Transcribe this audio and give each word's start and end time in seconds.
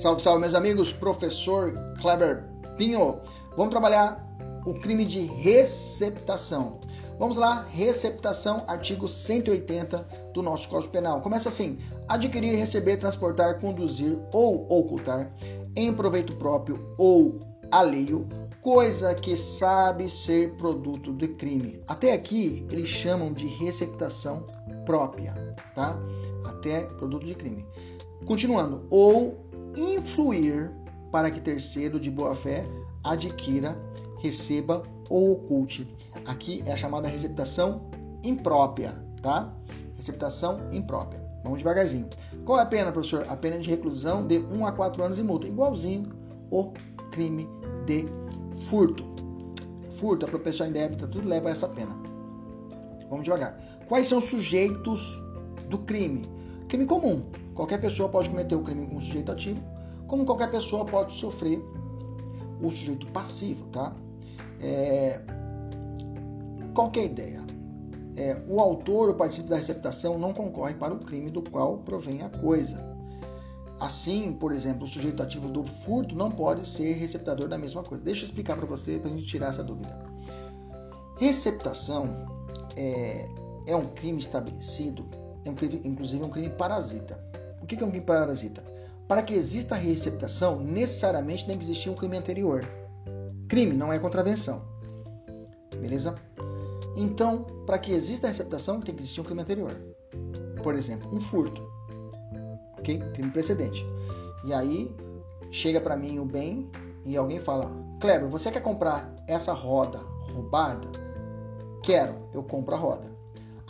Salve, 0.00 0.22
salve, 0.22 0.40
meus 0.40 0.54
amigos. 0.54 0.90
Professor 0.90 1.74
Kleber 2.00 2.48
Pinho. 2.78 3.20
Vamos 3.54 3.70
trabalhar 3.70 4.26
o 4.64 4.72
crime 4.72 5.04
de 5.04 5.20
receptação. 5.20 6.80
Vamos 7.18 7.36
lá, 7.36 7.66
receptação, 7.70 8.64
artigo 8.66 9.06
180 9.06 9.98
do 10.32 10.42
nosso 10.42 10.70
Código 10.70 10.90
Penal. 10.90 11.20
Começa 11.20 11.50
assim: 11.50 11.78
adquirir, 12.08 12.56
receber, 12.56 12.96
transportar, 12.96 13.60
conduzir 13.60 14.18
ou 14.32 14.64
ocultar 14.72 15.30
em 15.76 15.92
proveito 15.92 16.34
próprio 16.36 16.94
ou 16.96 17.38
alheio, 17.70 18.26
coisa 18.62 19.14
que 19.14 19.36
sabe 19.36 20.08
ser 20.08 20.54
produto 20.54 21.12
de 21.12 21.28
crime. 21.28 21.82
Até 21.86 22.14
aqui 22.14 22.66
eles 22.70 22.88
chamam 22.88 23.34
de 23.34 23.46
receptação 23.46 24.46
própria, 24.86 25.34
tá? 25.74 25.94
Até 26.46 26.84
produto 26.84 27.26
de 27.26 27.34
crime. 27.34 27.66
Continuando, 28.24 28.86
ou 28.90 29.49
influir 29.76 30.70
para 31.10 31.30
que 31.30 31.40
terceiro 31.40 31.98
de 31.98 32.10
boa 32.10 32.34
fé 32.34 32.64
adquira, 33.02 33.76
receba 34.20 34.82
ou 35.08 35.32
oculte. 35.32 35.88
Aqui 36.24 36.62
é 36.66 36.72
a 36.72 36.76
chamada 36.76 37.08
receptação 37.08 37.90
imprópria, 38.22 38.94
tá? 39.22 39.52
Receptação 39.96 40.60
imprópria. 40.72 41.20
Vamos 41.42 41.58
devagarzinho. 41.58 42.08
Qual 42.44 42.58
é 42.58 42.62
a 42.62 42.66
pena, 42.66 42.92
professor? 42.92 43.26
A 43.28 43.36
pena 43.36 43.58
de 43.58 43.68
reclusão 43.68 44.26
de 44.26 44.38
1 44.38 44.66
a 44.66 44.72
4 44.72 45.02
anos 45.02 45.18
e 45.18 45.22
multa, 45.22 45.46
igualzinho 45.46 46.10
o 46.50 46.72
crime 47.10 47.48
de 47.86 48.06
furto. 48.68 49.04
Furto, 49.92 50.26
apropriação 50.26 50.66
indébita, 50.66 51.06
tudo 51.06 51.28
leva 51.28 51.48
a 51.48 51.52
essa 51.52 51.68
pena. 51.68 51.92
Vamos 53.08 53.24
devagar. 53.24 53.58
Quais 53.88 54.06
são 54.06 54.18
os 54.18 54.26
sujeitos 54.26 55.20
do 55.68 55.78
crime? 55.78 56.28
Crime 56.68 56.86
comum. 56.86 57.24
Qualquer 57.60 57.78
pessoa 57.78 58.08
pode 58.08 58.30
cometer 58.30 58.54
o 58.54 58.62
crime 58.62 58.86
como 58.86 59.02
sujeito 59.02 59.30
ativo, 59.30 59.60
como 60.06 60.24
qualquer 60.24 60.50
pessoa 60.50 60.82
pode 60.82 61.12
sofrer 61.12 61.62
o 62.58 62.70
sujeito 62.70 63.06
passivo, 63.08 63.66
tá? 63.66 63.94
É... 64.62 65.20
Qualquer 66.74 67.04
ideia. 67.04 67.44
É, 68.16 68.42
o 68.48 68.60
autor 68.60 69.08
ou 69.08 69.14
participe 69.14 69.50
da 69.50 69.56
receptação 69.56 70.18
não 70.18 70.32
concorre 70.32 70.72
para 70.72 70.94
o 70.94 71.00
crime 71.00 71.30
do 71.30 71.42
qual 71.42 71.76
provém 71.80 72.22
a 72.22 72.30
coisa. 72.30 72.82
Assim, 73.78 74.32
por 74.32 74.52
exemplo, 74.52 74.84
o 74.84 74.88
sujeito 74.88 75.22
ativo 75.22 75.46
do 75.46 75.62
furto 75.62 76.14
não 76.14 76.30
pode 76.30 76.66
ser 76.66 76.94
receptador 76.94 77.46
da 77.46 77.58
mesma 77.58 77.82
coisa. 77.82 78.02
Deixa 78.02 78.22
eu 78.22 78.28
explicar 78.28 78.56
para 78.56 78.64
você 78.64 78.98
para 78.98 79.10
a 79.10 79.14
gente 79.14 79.26
tirar 79.26 79.48
essa 79.48 79.62
dúvida. 79.62 79.98
Receptação 81.18 82.24
é, 82.74 83.28
é 83.66 83.76
um 83.76 83.88
crime 83.88 84.18
estabelecido, 84.18 85.04
é 85.44 85.50
um 85.50 85.54
inclusive 85.84 86.22
é 86.22 86.26
um 86.26 86.30
crime 86.30 86.48
parasita. 86.48 87.28
Que 87.76 87.84
é 87.84 87.86
um 87.86 87.90
crime 87.90 88.04
parasita? 88.04 88.64
Para 89.06 89.22
que 89.22 89.32
exista 89.32 89.76
a 89.76 89.78
receptação, 89.78 90.58
necessariamente 90.58 91.46
tem 91.46 91.56
que 91.56 91.62
existir 91.62 91.88
um 91.88 91.94
crime 91.94 92.16
anterior. 92.16 92.64
Crime 93.48 93.72
não 93.72 93.92
é 93.92 93.98
contravenção. 94.00 94.64
Beleza? 95.80 96.16
Então, 96.96 97.44
para 97.66 97.78
que 97.78 97.92
exista 97.92 98.26
a 98.26 98.30
receptação, 98.30 98.80
tem 98.80 98.92
que 98.92 99.00
existir 99.00 99.20
um 99.20 99.24
crime 99.24 99.42
anterior. 99.42 99.80
Por 100.64 100.74
exemplo, 100.74 101.14
um 101.14 101.20
furto. 101.20 101.62
Ok? 102.76 102.98
Crime 103.14 103.30
precedente. 103.30 103.86
E 104.44 104.52
aí, 104.52 104.92
chega 105.52 105.80
para 105.80 105.96
mim 105.96 106.18
o 106.18 106.24
bem 106.24 106.68
e 107.06 107.16
alguém 107.16 107.38
fala: 107.38 107.70
Kleber, 108.00 108.28
você 108.28 108.50
quer 108.50 108.62
comprar 108.62 109.14
essa 109.28 109.52
roda 109.52 109.98
roubada? 110.32 110.88
Quero, 111.84 112.16
eu 112.34 112.42
compro 112.42 112.74
a 112.74 112.78
roda. 112.78 113.19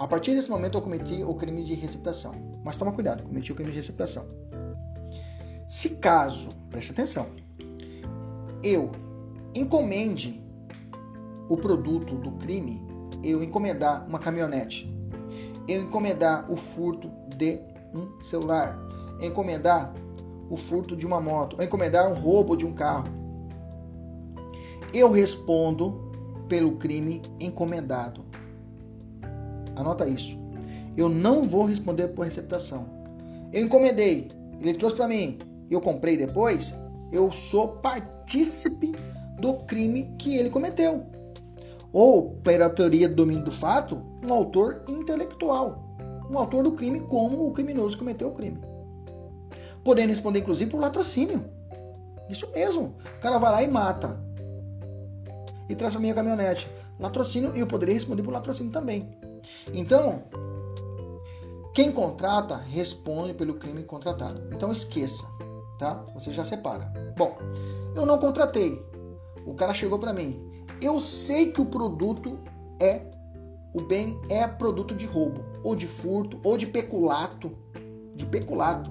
A 0.01 0.09
partir 0.09 0.35
desse 0.35 0.49
momento 0.49 0.79
eu 0.79 0.81
cometi 0.81 1.23
o 1.23 1.35
crime 1.35 1.63
de 1.63 1.75
receptação. 1.75 2.33
Mas 2.65 2.75
toma 2.75 2.91
cuidado, 2.91 3.23
cometi 3.23 3.53
o 3.53 3.55
crime 3.55 3.71
de 3.71 3.77
receptação. 3.77 4.25
Se 5.69 5.91
caso, 5.91 6.49
preste 6.71 6.93
atenção, 6.93 7.27
eu 8.65 8.91
encomende 9.55 10.43
o 11.51 11.57
produto 11.59 12.15
do 12.15 12.33
crime, 12.33 12.83
eu 13.23 13.43
encomendar 13.43 14.09
uma 14.09 14.19
caminhonete, 14.19 14.91
eu 15.69 15.83
encomendar 15.83 16.51
o 16.51 16.57
furto 16.57 17.11
de 17.37 17.61
um 17.95 18.23
celular, 18.23 18.79
encomendar 19.21 19.93
o 20.49 20.57
furto 20.57 20.97
de 20.97 21.07
uma 21.07 21.21
moto, 21.21 21.63
encomendar 21.63 22.11
um 22.11 22.15
roubo 22.15 22.57
de 22.57 22.65
um 22.65 22.73
carro. 22.73 23.09
Eu 24.95 25.11
respondo 25.11 26.11
pelo 26.49 26.79
crime 26.79 27.21
encomendado. 27.39 28.30
Anota 29.81 30.07
isso. 30.07 30.39
Eu 30.97 31.09
não 31.09 31.45
vou 31.45 31.65
responder 31.65 32.09
por 32.09 32.25
receptação. 32.25 32.85
Eu 33.53 33.65
encomendei, 33.65 34.31
ele 34.61 34.75
trouxe 34.75 34.97
para 34.97 35.09
mim, 35.09 35.39
eu 35.71 35.81
comprei 35.81 36.17
depois, 36.17 36.75
eu 37.11 37.33
sou 37.33 37.69
partícipe 37.69 38.93
do 39.39 39.55
crime 39.65 40.15
que 40.19 40.37
ele 40.37 40.51
cometeu. 40.51 41.07
Ou, 41.93 42.35
pela 42.43 42.69
teoria 42.69 43.09
do 43.09 43.17
domínio 43.17 43.45
do 43.45 43.51
fato, 43.51 44.01
um 44.25 44.33
autor 44.33 44.85
intelectual. 44.87 45.83
Um 46.31 46.39
autor 46.39 46.63
do 46.63 46.73
crime 46.73 47.01
como 47.01 47.49
o 47.49 47.53
criminoso 47.53 47.99
cometeu 47.99 48.29
o 48.29 48.35
crime. 48.35 48.61
Podendo 49.83 50.11
responder, 50.11 50.41
inclusive, 50.41 50.71
por 50.71 50.81
latrocínio. 50.81 51.45
Isso 52.29 52.47
mesmo. 52.53 52.95
O 53.17 53.21
cara 53.21 53.39
vai 53.39 53.51
lá 53.51 53.63
e 53.63 53.69
mata. 53.69 54.21
E 55.69 55.75
traz 55.75 55.97
a 55.97 55.99
minha 55.99 56.15
caminhonete. 56.15 56.71
Latrocínio, 57.01 57.57
eu 57.57 57.67
poderia 57.67 57.95
responder 57.95 58.23
por 58.23 58.33
latrocínio 58.33 58.71
também. 58.71 59.09
Então, 59.73 60.25
quem 61.75 61.93
contrata 61.93 62.57
responde 62.57 63.35
pelo 63.35 63.55
crime 63.55 63.85
contratado. 63.85 64.49
Então 64.53 64.73
esqueça 64.73 65.27
tá? 65.81 66.05
Você 66.15 66.31
já 66.31 66.45
separa. 66.45 66.93
Bom, 67.17 67.35
eu 67.97 68.07
não 68.07 68.19
contratei. 68.19 68.81
O 69.45 69.55
cara 69.55 69.75
chegou 69.75 69.99
para 69.99 70.13
mim. 70.13 70.39
Eu 70.81 71.01
sei 71.01 71.51
que 71.51 71.61
o 71.61 71.67
produto 71.67 72.39
é 72.79 73.01
o 73.73 73.81
bem 73.81 74.21
é 74.29 74.47
produto 74.47 74.95
de 74.95 75.07
roubo, 75.07 75.45
ou 75.63 75.77
de 75.77 75.87
furto, 75.87 76.41
ou 76.45 76.57
de 76.57 76.67
peculato, 76.67 77.57
de 78.15 78.27
peculato. 78.27 78.91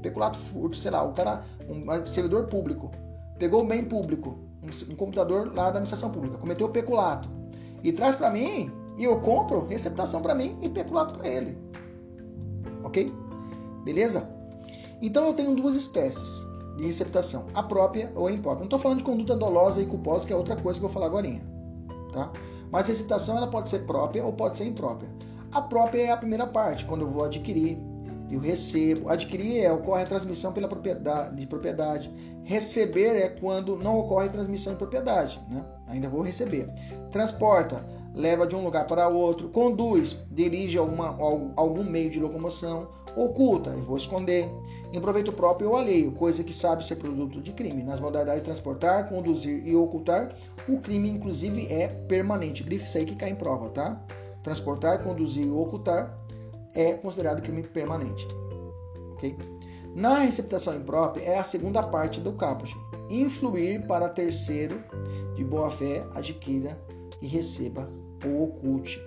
Peculato, 0.00 0.38
furto, 0.38 0.76
sei 0.76 0.92
lá, 0.92 1.02
o 1.02 1.12
cara, 1.12 1.44
um 1.68 2.06
servidor 2.06 2.46
público, 2.46 2.90
pegou 3.36 3.62
o 3.62 3.66
bem 3.66 3.84
público, 3.84 4.38
um, 4.62 4.92
um 4.92 4.96
computador 4.96 5.48
lá 5.48 5.64
da 5.64 5.68
administração 5.70 6.08
pública, 6.10 6.38
cometeu 6.38 6.68
peculato 6.68 7.28
e 7.82 7.92
traz 7.92 8.14
para 8.14 8.30
mim 8.30 8.70
e 8.98 9.04
eu 9.04 9.20
compro 9.20 9.66
receptação 9.66 10.20
para 10.20 10.34
mim 10.34 10.58
e 10.60 10.68
peculato 10.68 11.14
para 11.14 11.28
ele. 11.28 11.56
OK? 12.84 13.12
Beleza? 13.84 14.28
Então 15.00 15.24
eu 15.26 15.32
tenho 15.32 15.54
duas 15.54 15.76
espécies 15.76 16.44
de 16.76 16.86
receptação, 16.86 17.46
a 17.54 17.62
própria 17.62 18.12
ou 18.14 18.26
a 18.26 18.32
imprópria. 18.32 18.60
Não 18.60 18.66
estou 18.66 18.78
falando 18.78 18.98
de 18.98 19.04
conduta 19.04 19.36
dolosa 19.36 19.80
e 19.80 19.86
culposa, 19.86 20.26
que 20.26 20.32
é 20.32 20.36
outra 20.36 20.56
coisa 20.56 20.78
que 20.78 20.84
eu 20.84 20.88
vou 20.88 20.94
falar 20.94 21.06
agora. 21.06 21.28
Tá? 22.12 22.32
Mas 22.70 22.86
a 22.86 22.88
receptação 22.88 23.36
ela 23.36 23.46
pode 23.46 23.68
ser 23.68 23.80
própria 23.80 24.24
ou 24.24 24.32
pode 24.32 24.56
ser 24.56 24.64
imprópria. 24.64 25.10
A 25.52 25.62
própria 25.62 26.02
é 26.02 26.10
a 26.10 26.16
primeira 26.16 26.46
parte, 26.46 26.84
quando 26.84 27.02
eu 27.02 27.08
vou 27.08 27.24
adquirir, 27.24 27.78
eu 28.30 28.40
recebo. 28.40 29.08
Adquirir 29.08 29.64
é 29.64 29.72
ocorre 29.72 30.02
a 30.02 30.06
transmissão 30.06 30.52
pela 30.52 30.68
propriedade, 30.68 31.36
de 31.36 31.46
propriedade. 31.46 32.12
Receber 32.44 33.16
é 33.16 33.28
quando 33.28 33.76
não 33.76 33.98
ocorre 33.98 34.28
transmissão 34.28 34.74
de 34.74 34.78
propriedade, 34.78 35.40
né? 35.48 35.64
Ainda 35.86 36.08
vou 36.08 36.22
receber. 36.22 36.68
Transporta, 37.10 37.84
leva 38.14 38.46
de 38.46 38.54
um 38.54 38.64
lugar 38.64 38.86
para 38.86 39.08
outro. 39.08 39.48
Conduz, 39.48 40.16
dirige 40.30 40.78
alguma, 40.78 41.16
algum 41.56 41.84
meio 41.84 42.10
de 42.10 42.20
locomoção. 42.20 42.88
Oculta, 43.16 43.70
eu 43.70 43.82
vou 43.82 43.96
esconder 43.96 44.48
em 44.92 45.00
proveito 45.00 45.32
próprio 45.32 45.70
ou 45.70 45.76
alheio, 45.76 46.12
coisa 46.12 46.42
que 46.42 46.52
sabe 46.52 46.84
ser 46.84 46.96
produto 46.96 47.40
de 47.40 47.52
crime. 47.52 47.82
Nas 47.82 48.00
modalidades 48.00 48.42
de 48.42 48.46
transportar, 48.46 49.08
conduzir 49.08 49.66
e 49.66 49.74
ocultar, 49.74 50.34
o 50.68 50.78
crime 50.78 51.10
inclusive 51.10 51.66
é 51.72 51.88
permanente. 51.88 52.62
Grife 52.62 52.86
isso 52.86 52.98
aí 52.98 53.04
que 53.04 53.16
cai 53.16 53.30
em 53.30 53.34
prova, 53.34 53.68
tá? 53.70 54.00
Transportar, 54.42 55.02
conduzir 55.02 55.46
e 55.46 55.50
ocultar 55.50 56.18
é 56.74 56.94
considerado 56.94 57.42
crime 57.42 57.62
permanente. 57.62 58.26
Ok? 59.12 59.36
Na 59.94 60.18
receptação 60.18 60.76
imprópria 60.76 61.24
é 61.24 61.38
a 61.38 61.44
segunda 61.44 61.82
parte 61.82 62.20
do 62.20 62.32
caput. 62.32 62.72
Influir 63.10 63.86
para 63.86 64.08
terceiro 64.08 64.82
de 65.34 65.44
boa 65.44 65.70
fé 65.70 66.06
adquira 66.14 66.78
e 67.20 67.26
receba 67.26 67.90
ou 68.24 68.44
oculte. 68.44 69.00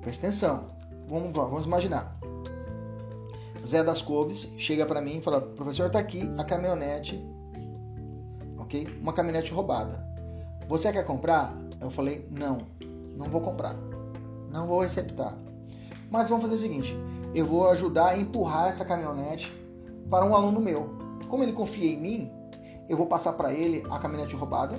Presta 0.00 0.26
atenção. 0.26 0.64
Vamos, 1.08 1.32
vamos 1.34 1.66
imaginar. 1.66 2.18
Zé 3.66 3.84
das 3.84 4.02
Couves 4.02 4.52
chega 4.56 4.84
para 4.86 5.00
mim 5.00 5.18
e 5.18 5.22
fala: 5.22 5.40
professor, 5.40 5.90
tá 5.90 5.98
aqui 5.98 6.28
a 6.36 6.44
caminhonete, 6.44 7.24
ok? 8.58 8.88
Uma 9.00 9.12
caminhonete 9.12 9.52
roubada. 9.52 10.04
Você 10.68 10.92
quer 10.92 11.04
comprar? 11.04 11.54
Eu 11.80 11.90
falei: 11.90 12.26
não, 12.30 12.58
não 13.16 13.26
vou 13.26 13.40
comprar, 13.40 13.76
não 14.50 14.66
vou 14.66 14.80
receptar. 14.80 15.36
Mas 16.10 16.28
vamos 16.28 16.44
fazer 16.44 16.56
o 16.56 16.58
seguinte: 16.58 16.96
eu 17.34 17.46
vou 17.46 17.68
ajudar 17.70 18.08
a 18.08 18.18
empurrar 18.18 18.68
essa 18.68 18.84
caminhonete 18.84 19.52
para 20.10 20.24
um 20.24 20.34
aluno 20.34 20.60
meu. 20.60 20.96
Como 21.28 21.42
ele 21.42 21.52
confia 21.52 21.90
em 21.90 22.00
mim, 22.00 22.32
eu 22.88 22.96
vou 22.96 23.06
passar 23.06 23.32
para 23.34 23.52
ele 23.52 23.84
a 23.90 23.98
caminhonete 23.98 24.34
roubada 24.34 24.78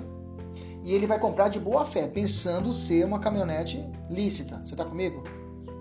e 0.84 0.94
ele 0.94 1.06
vai 1.06 1.18
comprar 1.18 1.48
de 1.48 1.58
boa 1.58 1.84
fé, 1.84 2.06
pensando 2.06 2.72
ser 2.72 3.04
uma 3.04 3.18
caminhonete 3.18 3.84
lícita. 4.10 4.60
Você 4.64 4.74
está 4.74 4.84
comigo? 4.84 5.24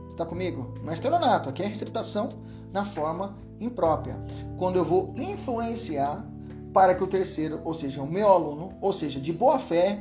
Está 0.10 0.26
comigo? 0.26 0.74
Não 0.82 0.92
é 0.92 0.94
estelionato, 0.94 1.50
aqui 1.50 1.62
é 1.62 1.68
receptação 1.68 2.30
na 2.72 2.86
forma 2.86 3.38
imprópria. 3.60 4.16
Quando 4.58 4.78
eu 4.78 4.86
vou 4.86 5.14
influenciar 5.18 6.26
para 6.74 6.96
que 6.96 7.04
o 7.04 7.08
terceiro, 7.08 7.62
ou 7.64 7.74
seja, 7.74 8.02
o 8.02 8.08
meu 8.08 8.30
aluno, 8.30 8.74
ou 8.82 8.94
seja, 8.94 9.20
de 9.20 9.34
boa 9.34 9.60
fé, 9.60 10.00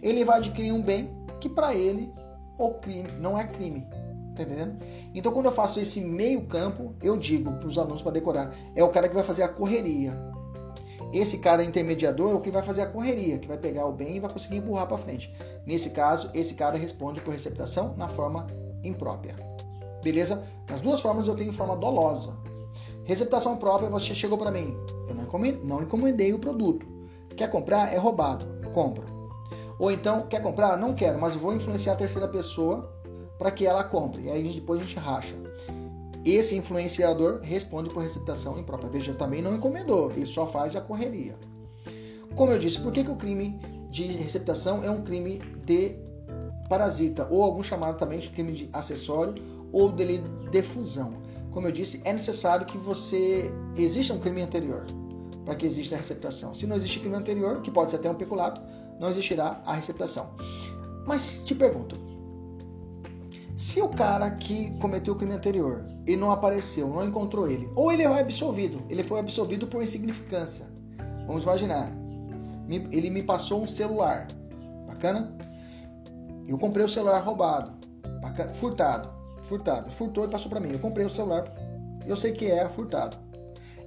ele 0.00 0.24
vai 0.24 0.38
adquirir 0.38 0.72
um 0.72 0.82
bem 0.82 1.10
que 1.40 1.48
para 1.48 1.74
ele 1.74 2.12
o 2.58 2.70
crime 2.74 3.10
não 3.18 3.38
é 3.38 3.44
crime. 3.44 3.86
Tá 4.34 4.42
entendendo? 4.42 4.78
Então, 5.14 5.32
quando 5.32 5.46
eu 5.46 5.52
faço 5.52 5.78
esse 5.78 6.00
meio 6.00 6.46
campo, 6.46 6.94
eu 7.02 7.16
digo 7.16 7.52
para 7.52 7.68
os 7.68 7.76
alunos 7.76 8.00
para 8.00 8.12
decorar: 8.12 8.54
é 8.74 8.82
o 8.82 8.88
cara 8.88 9.08
que 9.08 9.14
vai 9.14 9.24
fazer 9.24 9.42
a 9.42 9.48
correria. 9.48 10.18
Esse 11.12 11.38
cara 11.38 11.62
intermediador 11.62 12.30
é 12.30 12.34
o 12.34 12.40
que 12.40 12.50
vai 12.50 12.62
fazer 12.62 12.82
a 12.82 12.86
correria, 12.86 13.38
que 13.38 13.46
vai 13.46 13.58
pegar 13.58 13.86
o 13.86 13.92
bem 13.92 14.16
e 14.16 14.20
vai 14.20 14.32
conseguir 14.32 14.56
empurrar 14.56 14.86
para 14.86 14.96
frente. 14.96 15.34
Nesse 15.66 15.90
caso, 15.90 16.30
esse 16.32 16.54
cara 16.54 16.78
responde 16.78 17.20
por 17.20 17.32
receptação 17.32 17.94
na 17.98 18.08
forma 18.08 18.46
imprópria. 18.82 19.36
Beleza? 20.02 20.42
Nas 20.68 20.80
duas 20.80 21.00
formas 21.00 21.28
eu 21.28 21.36
tenho 21.36 21.52
forma 21.52 21.76
dolosa. 21.76 22.34
Receptação 23.04 23.56
própria, 23.56 23.90
você 23.90 24.14
chegou 24.14 24.38
para 24.38 24.50
mim. 24.50 24.74
Eu 25.08 25.14
não 25.62 25.82
encomendei 25.82 26.32
o 26.32 26.38
produto. 26.38 26.86
Quer 27.36 27.50
comprar? 27.50 27.92
É 27.92 27.98
roubado. 27.98 28.46
Compra. 28.72 29.04
Ou 29.78 29.90
então, 29.90 30.26
quer 30.28 30.40
comprar? 30.40 30.76
Não 30.76 30.94
quero, 30.94 31.20
mas 31.20 31.34
vou 31.34 31.54
influenciar 31.54 31.92
a 31.94 31.96
terceira 31.96 32.28
pessoa 32.28 32.90
para 33.38 33.50
que 33.50 33.66
ela 33.66 33.84
compre. 33.84 34.22
E 34.22 34.30
aí 34.30 34.42
depois 34.52 34.80
a 34.80 34.84
gente 34.84 34.96
racha. 34.96 35.34
Esse 36.24 36.56
influenciador 36.56 37.40
responde 37.42 37.90
por 37.90 38.02
receptação 38.02 38.58
imprópria. 38.58 38.90
Veja, 38.90 39.14
também 39.14 39.42
não 39.42 39.54
encomendou, 39.54 40.10
ele 40.12 40.26
só 40.26 40.46
faz 40.46 40.76
a 40.76 40.80
correria. 40.80 41.36
Como 42.36 42.52
eu 42.52 42.58
disse, 42.58 42.80
por 42.80 42.92
que, 42.92 43.02
que 43.02 43.10
o 43.10 43.16
crime 43.16 43.60
de 43.90 44.04
receptação 44.04 44.82
é 44.84 44.90
um 44.90 45.02
crime 45.02 45.40
de 45.66 45.96
parasita, 46.68 47.26
ou 47.30 47.42
algum 47.42 47.62
chamado 47.62 47.98
também 47.98 48.20
de 48.20 48.30
crime 48.30 48.52
de 48.52 48.70
acessório 48.72 49.34
ou 49.72 49.90
delito 49.90 50.28
de 50.50 50.62
fusão? 50.62 51.14
Como 51.50 51.66
eu 51.66 51.72
disse, 51.72 52.00
é 52.04 52.12
necessário 52.12 52.64
que 52.64 52.78
você 52.78 53.52
exista 53.76 54.14
um 54.14 54.20
crime 54.20 54.42
anterior 54.42 54.86
para 55.44 55.56
que 55.56 55.66
exista 55.66 55.96
a 55.96 55.98
receptação. 55.98 56.54
Se 56.54 56.66
não 56.66 56.76
existe 56.76 57.00
crime 57.00 57.16
anterior, 57.16 57.60
que 57.62 57.70
pode 57.70 57.90
ser 57.90 57.96
até 57.96 58.08
um 58.08 58.14
peculato, 58.14 58.60
não 58.98 59.10
existirá 59.10 59.60
a 59.66 59.74
receptação. 59.74 60.30
Mas 61.04 61.42
te 61.44 61.54
pergunto, 61.54 61.96
se 63.56 63.82
o 63.82 63.88
cara 63.88 64.30
que 64.30 64.70
cometeu 64.78 65.14
o 65.14 65.16
crime 65.16 65.34
anterior 65.34 65.84
e 66.06 66.16
não 66.16 66.30
apareceu, 66.30 66.88
não 66.88 67.04
encontrou 67.04 67.48
ele, 67.48 67.70
ou 67.74 67.92
ele 67.92 68.02
é 68.02 68.20
absolvido, 68.20 68.82
ele 68.88 69.02
foi 69.02 69.20
absolvido 69.20 69.66
por 69.66 69.82
insignificância. 69.82 70.66
Vamos 71.26 71.44
imaginar, 71.44 71.92
ele 72.90 73.10
me 73.10 73.22
passou 73.22 73.62
um 73.62 73.66
celular, 73.66 74.26
bacana? 74.86 75.36
Eu 76.48 76.58
comprei 76.58 76.84
o 76.84 76.88
celular 76.88 77.20
roubado, 77.20 77.72
bacana, 78.20 78.52
furtado, 78.54 79.10
furtado, 79.42 79.90
furtou 79.92 80.24
e 80.24 80.28
passou 80.28 80.50
para 80.50 80.60
mim. 80.60 80.72
Eu 80.72 80.80
comprei 80.80 81.06
o 81.06 81.10
celular, 81.10 81.44
eu 82.06 82.16
sei 82.16 82.32
que 82.32 82.46
é 82.46 82.68
furtado. 82.68 83.16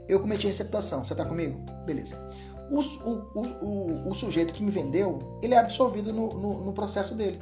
Eu 0.07 0.19
cometi 0.19 0.47
receptação, 0.47 1.03
você 1.03 1.15
tá 1.15 1.25
comigo? 1.25 1.59
Beleza. 1.85 2.15
O, 2.71 2.79
o, 2.79 3.39
o, 3.39 4.09
o, 4.09 4.15
sujeito 4.15 4.53
que 4.53 4.63
me 4.63 4.71
vendeu, 4.71 5.19
ele 5.41 5.53
é 5.53 5.57
absolvido 5.57 6.13
no, 6.13 6.29
no, 6.33 6.65
no 6.65 6.73
processo 6.73 7.13
dele 7.13 7.39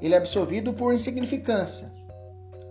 ele 0.00 0.14
é 0.14 0.18
absolvido 0.18 0.72
por 0.72 0.94
insignificância. 0.94 1.92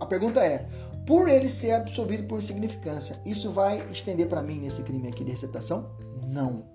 A 0.00 0.06
pergunta 0.06 0.40
é: 0.40 0.66
por 1.08 1.26
ele 1.26 1.48
ser 1.48 1.70
absolvido 1.70 2.24
por 2.24 2.36
insignificância, 2.38 3.18
isso 3.24 3.50
vai 3.50 3.82
estender 3.90 4.28
para 4.28 4.42
mim 4.42 4.58
nesse 4.58 4.82
crime 4.82 5.08
aqui 5.08 5.24
de 5.24 5.30
receptação? 5.30 5.88
Não. 6.26 6.66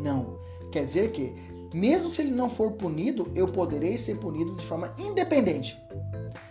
Não. 0.00 0.38
Quer 0.72 0.86
dizer 0.86 1.12
que, 1.12 1.34
mesmo 1.74 2.08
se 2.08 2.22
ele 2.22 2.30
não 2.30 2.48
for 2.48 2.72
punido, 2.72 3.30
eu 3.34 3.46
poderei 3.46 3.98
ser 3.98 4.16
punido 4.16 4.56
de 4.56 4.64
forma 4.64 4.94
independente, 4.98 5.78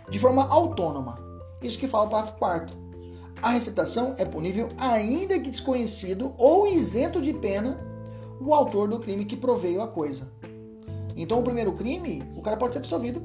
de 0.08 0.16
forma 0.16 0.46
autônoma. 0.46 1.18
Isso 1.60 1.76
que 1.76 1.88
fala 1.88 2.04
o 2.04 2.10
parágrafo 2.10 2.38
4. 2.38 2.76
A 3.42 3.50
receptação 3.50 4.14
é 4.16 4.24
punível 4.24 4.68
ainda 4.76 5.36
que 5.40 5.50
desconhecido 5.50 6.34
ou 6.38 6.68
isento 6.68 7.20
de 7.20 7.34
pena 7.34 7.80
o 8.40 8.54
autor 8.54 8.86
do 8.86 9.00
crime 9.00 9.24
que 9.24 9.36
proveio 9.36 9.82
a 9.82 9.88
coisa. 9.88 10.30
Então, 11.16 11.40
o 11.40 11.42
primeiro 11.42 11.72
crime, 11.72 12.22
o 12.36 12.42
cara 12.42 12.56
pode 12.56 12.74
ser 12.74 12.78
absolvido 12.78 13.20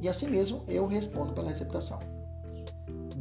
e 0.00 0.08
assim 0.08 0.26
mesmo 0.26 0.64
eu 0.66 0.84
respondo 0.88 1.32
pela 1.32 1.46
receptação. 1.46 2.11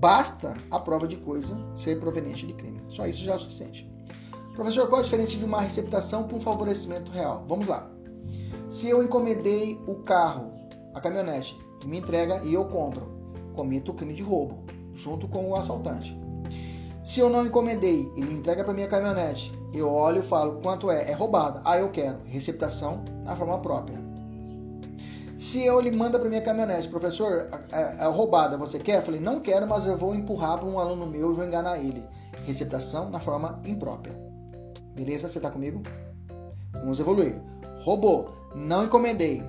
Basta 0.01 0.56
a 0.71 0.80
prova 0.80 1.07
de 1.07 1.15
coisa 1.15 1.56
ser 1.75 2.00
proveniente 2.00 2.48
de 2.48 2.53
crime. 2.53 2.81
Só 2.89 3.06
isso 3.06 3.24
já 3.24 3.33
é 3.33 3.36
o 3.36 3.39
suficiente. 3.39 3.88
Professor, 4.56 4.89
qual 4.89 5.01
a 5.01 5.03
diferença 5.03 5.38
de 5.38 5.45
uma 5.45 5.62
receptação 5.62 6.24
para 6.24 6.38
um 6.38 6.42
favorecimento 6.42 7.12
real? 7.12 7.45
Vamos 7.48 7.68
lá. 7.68 7.88
Se 8.68 8.89
eu 8.89 9.03
encomendei 9.03 9.80
o 9.86 9.98
carro, 9.98 10.51
a 10.95 11.00
caminhonete, 11.00 11.56
me 11.86 12.00
entrega 12.00 12.42
e 12.44 12.51
eu 12.51 12.65
compro, 12.65 13.12
cometo 13.53 13.89
o 13.89 13.94
crime 13.94 14.15
de 14.15 14.24
roubo, 14.24 14.63
junto 14.95 15.27
com 15.27 15.51
o 15.51 15.56
assaltante. 15.56 16.19
Se 17.04 17.19
eu 17.19 17.30
não 17.30 17.45
encomendei, 17.45 18.12
ele 18.18 18.33
entrega 18.33 18.63
para 18.63 18.74
minha 18.74 18.88
caminhonete, 18.88 19.54
eu 19.71 19.88
olho 19.88 20.21
e 20.21 20.24
falo 20.24 20.62
quanto 20.63 20.89
é, 20.89 21.12
é 21.12 21.13
roubada. 21.13 21.62
Ah, 21.63 21.77
eu 21.77 21.92
quero. 21.92 22.18
Receptação 22.25 23.06
na 23.24 23.36
forma 23.36 23.59
própria. 23.59 24.00
Se 25.42 25.66
eu 25.66 25.80
ele 25.80 25.90
manda 25.90 26.20
para 26.20 26.30
minha 26.30 26.40
caminhonete, 26.40 26.88
professor, 26.88 27.48
é, 27.72 28.04
é 28.04 28.06
roubada, 28.06 28.60
você 28.60 28.78
quer? 28.78 29.00
Eu 29.00 29.02
falei, 29.02 29.20
não 29.20 29.40
quero, 29.40 29.66
mas 29.68 29.88
eu 29.88 29.98
vou 29.98 30.14
empurrar 30.14 30.60
para 30.60 30.68
um 30.68 30.78
aluno 30.78 31.08
meu 31.08 31.32
e 31.32 31.34
vou 31.34 31.44
enganar 31.44 31.80
ele. 31.80 32.06
Receptação 32.46 33.10
na 33.10 33.20
forma 33.20 33.60
imprópria. 33.66 34.16
Beleza? 34.94 35.28
Você 35.28 35.40
está 35.40 35.50
comigo? 35.50 35.82
Vamos 36.74 37.00
evoluir. 37.00 37.42
Roubou, 37.80 38.30
não 38.54 38.84
encomendei. 38.84 39.44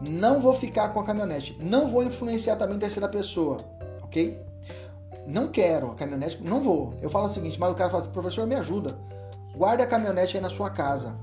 Não 0.00 0.38
vou 0.38 0.52
ficar 0.52 0.90
com 0.90 1.00
a 1.00 1.04
caminhonete. 1.04 1.58
Não 1.60 1.88
vou 1.88 2.04
influenciar 2.04 2.54
também 2.54 2.78
terceira 2.78 3.08
pessoa. 3.08 3.58
Ok? 4.00 4.40
Não 5.26 5.48
quero 5.48 5.90
a 5.90 5.96
caminhonete, 5.96 6.40
não 6.40 6.62
vou. 6.62 6.94
Eu 7.02 7.10
falo 7.10 7.24
o 7.24 7.28
seguinte, 7.28 7.58
mas 7.58 7.72
o 7.72 7.74
cara 7.74 7.90
fala 7.90 8.04
assim, 8.04 8.12
professor, 8.12 8.46
me 8.46 8.54
ajuda. 8.54 8.96
Guarda 9.56 9.82
a 9.82 9.88
caminhonete 9.88 10.36
aí 10.36 10.40
na 10.40 10.50
sua 10.50 10.70
casa. 10.70 11.18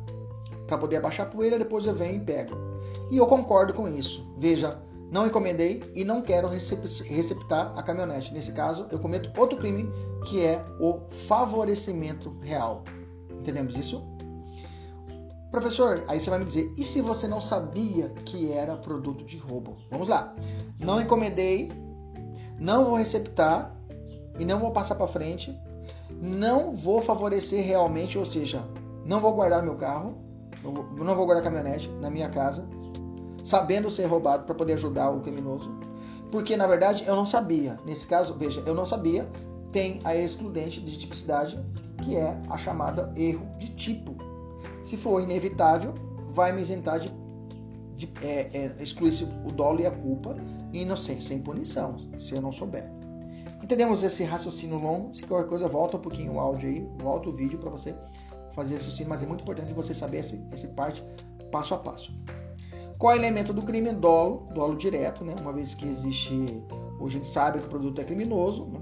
Para 0.68 0.78
poder 0.78 0.98
abaixar 0.98 1.26
a 1.26 1.30
poeira, 1.30 1.58
depois 1.58 1.86
eu 1.86 1.96
venho 1.96 2.18
e 2.18 2.20
pego. 2.20 2.69
E 3.10 3.18
eu 3.18 3.26
concordo 3.26 3.74
com 3.74 3.88
isso. 3.88 4.26
Veja, 4.38 4.82
não 5.12 5.26
encomendei 5.26 5.84
e 5.96 6.04
não 6.04 6.22
quero 6.22 6.48
receptar 6.48 7.74
a 7.76 7.82
caminhonete. 7.82 8.34
Nesse 8.34 8.52
caso, 8.52 8.88
eu 8.92 9.00
cometo 9.00 9.32
outro 9.40 9.58
crime, 9.58 9.92
que 10.26 10.46
é 10.46 10.64
o 10.80 11.00
favorecimento 11.28 12.36
real. 12.42 12.84
Entendemos 13.32 13.76
isso? 13.76 14.04
Professor, 15.52 16.04
aí 16.08 16.20
você 16.20 16.30
vai 16.30 16.38
me 16.38 16.46
dizer, 16.46 16.72
e 16.78 16.84
se 16.84 17.02
você 17.02 17.28
não 17.28 17.42
sabia 17.42 18.10
que 18.24 18.52
era 18.52 18.78
produto 18.78 19.26
de 19.26 19.38
roubo? 19.38 19.78
Vamos 19.90 20.08
lá. 20.08 20.36
Não 20.80 21.02
encomendei, 21.02 21.72
não 22.60 22.86
vou 22.86 22.96
receptar 22.96 23.76
e 24.38 24.46
não 24.46 24.60
vou 24.60 24.72
passar 24.72 24.94
para 24.94 25.08
frente, 25.08 25.58
não 26.22 26.76
vou 26.76 27.02
favorecer 27.02 27.66
realmente, 27.66 28.16
ou 28.16 28.26
seja, 28.26 28.64
não 29.04 29.20
vou 29.20 29.34
guardar 29.34 29.64
meu 29.64 29.76
carro, 29.76 30.18
não 30.64 30.72
vou, 30.72 30.84
não 31.04 31.16
vou 31.16 31.26
guardar 31.26 31.42
a 31.42 31.50
caminhonete 31.52 31.90
na 32.00 32.12
minha 32.12 32.30
casa, 32.30 32.68
sabendo 33.44 33.90
ser 33.90 34.06
roubado 34.06 34.46
para 34.46 34.56
poder 34.56 34.74
ajudar 34.74 35.10
o 35.10 35.22
criminoso. 35.22 35.70
Porque 36.32 36.56
na 36.56 36.68
verdade 36.68 37.04
eu 37.06 37.16
não 37.16 37.26
sabia. 37.26 37.76
Nesse 37.86 38.06
caso, 38.06 38.36
veja, 38.36 38.62
eu 38.66 38.76
não 38.76 38.86
sabia. 38.86 39.28
Tem 39.72 40.00
a 40.04 40.16
excludente 40.16 40.82
de 40.82 40.98
tipicidade, 40.98 41.60
que 42.04 42.16
é 42.16 42.40
a 42.50 42.58
chamada 42.58 43.12
erro 43.16 43.46
de 43.58 43.70
tipo. 43.70 44.16
Se 44.84 44.98
for 44.98 45.22
inevitável, 45.22 45.94
vai 46.32 46.52
me 46.52 46.62
isentar 46.62 47.00
de, 47.00 47.12
de 47.96 48.12
é, 48.22 48.50
é, 48.54 48.76
excluir 48.80 49.14
o 49.46 49.52
dolo 49.52 49.82
e 49.82 49.86
a 49.86 49.92
culpa 49.92 50.36
e 50.72 50.82
inocência, 50.82 51.30
sem 51.30 51.40
punição, 51.40 51.98
se 52.20 52.34
eu 52.34 52.42
não 52.42 52.52
souber. 52.52 52.90
Entendemos 53.62 54.02
esse 54.02 54.24
raciocínio 54.24 54.80
longo? 54.80 55.14
Se 55.14 55.24
qualquer 55.24 55.48
coisa, 55.48 55.68
volta 55.68 55.98
um 55.98 56.00
pouquinho 56.00 56.34
o 56.34 56.40
áudio 56.40 56.70
aí, 56.70 56.88
volta 56.98 57.30
o 57.30 57.32
vídeo 57.32 57.60
para 57.60 57.70
você 57.70 57.96
fazer 58.56 58.76
raciocínio, 58.76 59.10
mas 59.10 59.22
é 59.22 59.28
muito 59.28 59.42
importante 59.42 59.74
você 59.74 59.94
saber 59.94 60.20
esse, 60.20 60.42
esse 60.52 60.68
parte 60.70 61.04
passo 61.52 61.74
a 61.74 61.78
passo. 61.78 62.14
Qual 63.00 63.14
é 63.14 63.16
o 63.16 63.20
elemento 63.20 63.54
do 63.54 63.62
crime? 63.64 63.94
Dolo, 63.94 64.50
dolo 64.54 64.76
direto, 64.76 65.24
né? 65.24 65.34
Uma 65.40 65.54
vez 65.54 65.74
que 65.74 65.88
existe, 65.88 66.62
hoje 67.00 67.16
a 67.16 67.22
gente 67.22 67.28
sabe 67.28 67.60
que 67.60 67.66
o 67.66 67.70
produto 67.70 68.02
é 68.02 68.04
criminoso, 68.04 68.66
né? 68.66 68.82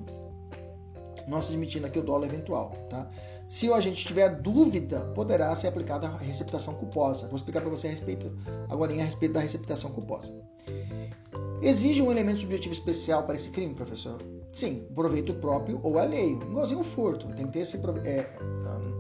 admitindo 1.32 1.86
aqui 1.86 2.00
o 2.00 2.02
dolo 2.04 2.26
eventual, 2.26 2.72
tá? 2.90 3.08
Se 3.48 3.70
o 3.70 3.76
agente 3.76 4.04
tiver 4.04 4.30
dúvida, 4.42 5.02
poderá 5.14 5.54
ser 5.56 5.68
aplicada 5.68 6.08
a 6.08 6.18
receptação 6.18 6.74
culposa. 6.74 7.28
Vou 7.28 7.36
explicar 7.36 7.62
para 7.62 7.70
você 7.70 7.88
a 7.88 7.90
respeito, 7.92 8.36
agora 8.70 8.92
a 8.92 9.04
respeito 9.04 9.34
da 9.34 9.40
receptação 9.40 9.92
culposa. 9.92 10.34
Exige 11.62 12.02
um 12.02 12.12
elemento 12.12 12.40
subjetivo 12.40 12.74
especial 12.74 13.22
para 13.24 13.36
esse 13.36 13.52
crime, 13.52 13.76
professor? 13.76 14.20
Sim, 14.52 14.88
proveito 14.96 15.34
próprio 15.36 15.80
ou 15.84 16.00
alheio. 16.00 16.42
Igualzinho 16.42 16.80
o 16.80 16.84
furto. 16.84 17.28
Tem 17.36 17.46
que 17.46 17.54
ter 17.54 17.60
esse. 17.60 17.78
É, 17.78 18.36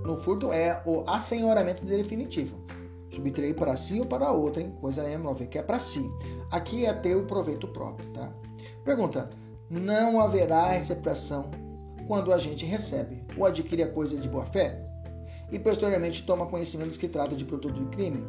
no 0.06 0.18
furto 0.18 0.52
é 0.52 0.82
o 0.86 1.04
assenhoramento 1.10 1.84
definitivo 1.86 2.68
subtrair 3.10 3.56
para 3.56 3.76
si 3.76 4.00
ou 4.00 4.06
para 4.06 4.32
outra, 4.32 4.62
hein? 4.62 4.76
Coisa 4.82 5.04
nenhuma, 5.04 5.34
ver 5.34 5.48
que 5.48 5.58
é 5.58 5.62
para 5.62 5.80
si. 5.80 6.10
Aqui 6.52 6.86
é 6.86 6.94
ter 6.94 7.16
o 7.16 7.26
proveito 7.26 7.68
próprio, 7.68 8.10
tá? 8.12 8.32
Pergunta: 8.84 9.30
não 9.70 10.20
haverá 10.20 10.68
receptação 10.68 11.50
quando 12.08 12.34
a 12.34 12.38
gente 12.38 12.66
recebe 12.66 13.24
ou 13.38 13.46
adquire 13.46 13.84
a 13.84 13.92
coisa 13.92 14.18
de 14.18 14.30
boa 14.30 14.46
fé 14.46 14.82
e 15.52 15.60
posteriormente 15.60 16.26
toma 16.26 16.46
conhecimento 16.46 16.98
que 16.98 17.08
trata 17.08 17.36
de 17.36 17.46
produto 17.46 17.74
de 17.74 17.86
crime? 17.96 18.24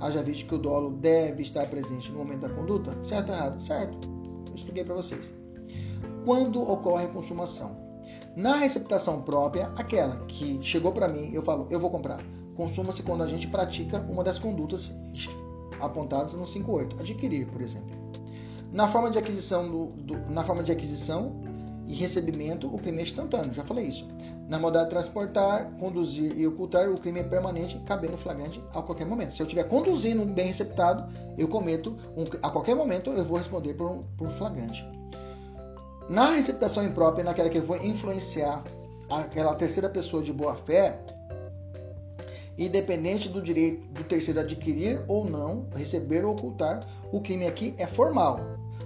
Haja 0.00 0.22
visto 0.22 0.46
que 0.46 0.54
o 0.54 0.58
dolo 0.58 0.90
deve 0.90 1.42
estar 1.42 1.68
presente 1.70 2.10
no 2.10 2.18
momento 2.18 2.40
da 2.40 2.50
conduta? 2.50 2.96
Certo 3.02 3.30
ou 3.30 3.34
errado? 3.36 3.62
Certo. 3.62 4.08
Eu 4.48 4.54
expliquei 4.54 4.84
para 4.84 4.94
vocês. 4.94 5.24
quando 6.24 6.60
ocorre 6.60 7.04
a 7.04 7.08
consumação. 7.08 7.76
Na 8.36 8.56
receptação 8.56 9.22
própria, 9.22 9.68
aquela 9.76 10.16
que 10.26 10.58
chegou 10.62 10.92
para 10.92 11.08
mim, 11.08 11.30
eu 11.32 11.42
falo, 11.42 11.66
eu 11.70 11.78
vou 11.78 11.90
comprar. 11.90 12.22
Consuma-se 12.56 13.02
quando 13.02 13.22
a 13.22 13.28
gente 13.28 13.46
pratica 13.46 13.98
uma 14.00 14.22
das 14.22 14.38
condutas 14.38 14.92
apontadas 15.80 16.34
no 16.34 16.46
58, 16.46 17.00
adquirir, 17.00 17.46
por 17.46 17.60
exemplo. 17.60 17.90
Na 18.70 18.86
forma 18.88 19.10
de 19.10 19.18
aquisição, 19.18 19.68
do, 19.68 19.86
do, 20.02 20.30
na 20.30 20.44
forma 20.44 20.62
de 20.62 20.72
aquisição 20.72 21.40
e 21.86 21.94
recebimento, 21.94 22.72
o 22.72 22.78
crime 22.78 23.00
é 23.00 23.02
instantâneo, 23.02 23.52
já 23.52 23.64
falei 23.64 23.86
isso. 23.86 24.06
Na 24.48 24.58
modalidade 24.58 24.84
de 24.84 24.90
transportar, 24.90 25.70
conduzir 25.78 26.38
e 26.38 26.46
ocultar, 26.46 26.88
o 26.90 26.98
crime 26.98 27.20
é 27.20 27.24
permanente, 27.24 27.78
cabendo 27.86 28.16
flagrante 28.16 28.62
a 28.74 28.82
qualquer 28.82 29.06
momento. 29.06 29.34
Se 29.34 29.42
eu 29.42 29.46
estiver 29.46 29.64
conduzindo 29.64 30.22
um 30.22 30.32
bem 30.32 30.46
receptado, 30.46 31.12
eu 31.36 31.48
cometo, 31.48 31.96
um, 32.16 32.24
a 32.42 32.50
qualquer 32.50 32.74
momento 32.74 33.10
eu 33.10 33.24
vou 33.24 33.38
responder 33.38 33.74
por, 33.74 34.04
por 34.16 34.30
flagrante. 34.30 34.86
Na 36.08 36.30
receptação 36.30 36.84
imprópria, 36.84 37.24
naquela 37.24 37.48
que 37.48 37.58
eu 37.58 37.62
vou 37.62 37.76
influenciar 37.76 38.62
aquela 39.10 39.54
terceira 39.54 39.88
pessoa 39.88 40.22
de 40.22 40.32
boa 40.32 40.54
fé, 40.54 40.98
independente 42.56 43.28
do 43.28 43.40
direito 43.40 43.86
do 43.88 44.04
terceiro 44.04 44.40
adquirir 44.40 45.02
ou 45.08 45.24
não, 45.24 45.68
receber 45.74 46.24
ou 46.24 46.32
ocultar, 46.32 46.86
o 47.12 47.20
crime 47.20 47.46
aqui 47.46 47.74
é 47.78 47.86
formal. 47.86 48.40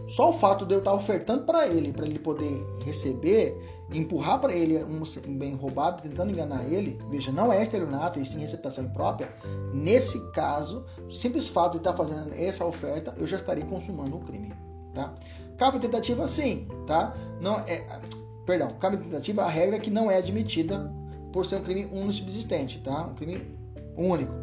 Só 0.06 0.28
o 0.28 0.32
fato 0.32 0.64
de 0.64 0.72
eu 0.72 0.78
estar 0.78 0.92
ofertando 0.92 1.44
para 1.44 1.66
ele, 1.66 1.92
para 1.92 2.06
ele 2.06 2.18
poder 2.18 2.64
receber, 2.84 3.56
empurrar 3.92 4.40
para 4.40 4.52
ele 4.52 4.82
um 4.84 5.02
bem 5.36 5.54
roubado, 5.54 6.00
tentando 6.00 6.30
enganar 6.30 6.64
ele, 6.72 6.96
veja, 7.10 7.32
não 7.32 7.52
é 7.52 7.60
estelionato, 7.60 8.20
e 8.20 8.24
sim 8.24 8.38
receptação 8.38 8.84
imprópria. 8.84 9.28
Nesse 9.74 10.20
caso, 10.30 10.86
simples 11.10 11.48
fato 11.48 11.72
de 11.72 11.78
estar 11.78 11.92
fazendo 11.94 12.32
essa 12.34 12.64
oferta, 12.64 13.14
eu 13.18 13.26
já 13.26 13.36
estarei 13.36 13.64
consumando 13.64 14.16
o 14.16 14.20
crime, 14.20 14.52
tá? 14.94 15.12
Cabe 15.56 15.80
tentativa 15.80 16.24
sim, 16.26 16.68
tá? 16.86 17.16
Não 17.40 17.56
é, 17.66 18.00
perdão, 18.44 18.70
cabe 18.78 18.98
tentativa 18.98 19.42
a 19.42 19.48
regra 19.48 19.76
é 19.76 19.80
que 19.80 19.90
não 19.90 20.08
é 20.08 20.18
admitida 20.18 20.92
por 21.32 21.44
ser 21.44 21.56
um 21.56 21.62
crime 21.62 22.12
subsistente, 22.12 22.78
tá? 22.78 23.06
Um 23.06 23.14
crime 23.14 23.55
único. 23.96 24.34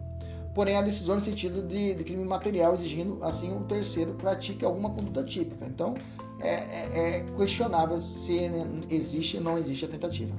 Porém, 0.54 0.76
há 0.76 0.82
decisão 0.82 1.16
no 1.16 1.22
sentido 1.22 1.64
de, 1.64 1.96
de 1.96 2.04
crime 2.04 2.24
material, 2.24 2.76
exigindo 2.76 3.18
assim 3.24 3.52
um 3.52 3.64
terceiro 3.64 4.14
pratique 4.14 4.64
alguma 4.64 4.90
conduta 4.92 5.24
típica. 5.24 5.66
Então, 5.66 5.96
é, 6.40 6.50
é, 6.50 7.18
é 7.18 7.26
questionável 7.38 8.00
se 8.00 8.40
existe 8.90 9.38
ou 9.38 9.44
não 9.44 9.58
existe 9.58 9.86
a 9.86 9.88
tentativa. 9.88 10.34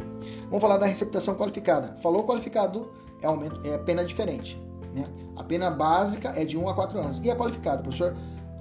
Vamos 0.44 0.60
falar 0.60 0.78
da 0.78 0.86
receptação 0.86 1.34
qualificada. 1.34 1.96
Falou 2.00 2.24
qualificado 2.24 2.88
é, 3.22 3.26
aumento, 3.26 3.60
é 3.66 3.76
pena 3.78 4.04
diferente. 4.04 4.60
Né? 4.94 5.04
A 5.36 5.42
pena 5.42 5.68
básica 5.68 6.32
é 6.36 6.44
de 6.44 6.56
1 6.56 6.68
a 6.68 6.74
4 6.74 6.98
anos. 7.00 7.20
E 7.22 7.30
a 7.30 7.34
qualificada, 7.34 7.82
professor? 7.82 8.14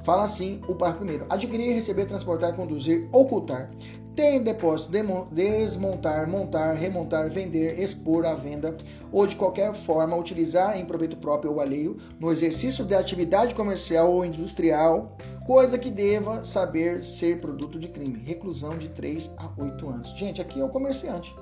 Fala 0.03 0.23
assim 0.23 0.59
o 0.67 0.75
parágrafo 0.75 1.05
primeiro: 1.05 1.25
adquirir, 1.29 1.73
receber, 1.73 2.05
transportar, 2.05 2.55
conduzir, 2.55 3.07
ocultar, 3.11 3.71
ter 4.15 4.35
em 4.35 4.43
depósito, 4.43 4.91
desmontar, 5.31 6.29
montar, 6.29 6.73
remontar, 6.73 7.29
vender, 7.29 7.79
expor 7.79 8.25
à 8.25 8.33
venda 8.33 8.75
ou 9.11 9.25
de 9.25 9.35
qualquer 9.35 9.73
forma 9.73 10.15
utilizar 10.15 10.77
em 10.77 10.85
proveito 10.85 11.17
próprio 11.17 11.53
ou 11.53 11.59
alheio 11.59 11.97
no 12.19 12.31
exercício 12.31 12.85
de 12.85 12.93
atividade 12.93 13.55
comercial 13.55 14.11
ou 14.11 14.25
industrial, 14.25 15.17
coisa 15.45 15.77
que 15.77 15.89
deva 15.89 16.43
saber 16.43 17.03
ser 17.03 17.39
produto 17.39 17.79
de 17.79 17.87
crime. 17.87 18.21
Reclusão 18.23 18.77
de 18.77 18.89
3 18.89 19.31
a 19.37 19.49
8 19.57 19.89
anos. 19.89 20.09
Gente, 20.17 20.41
aqui 20.41 20.59
é 20.59 20.63
o 20.63 20.69
comerciante. 20.69 21.35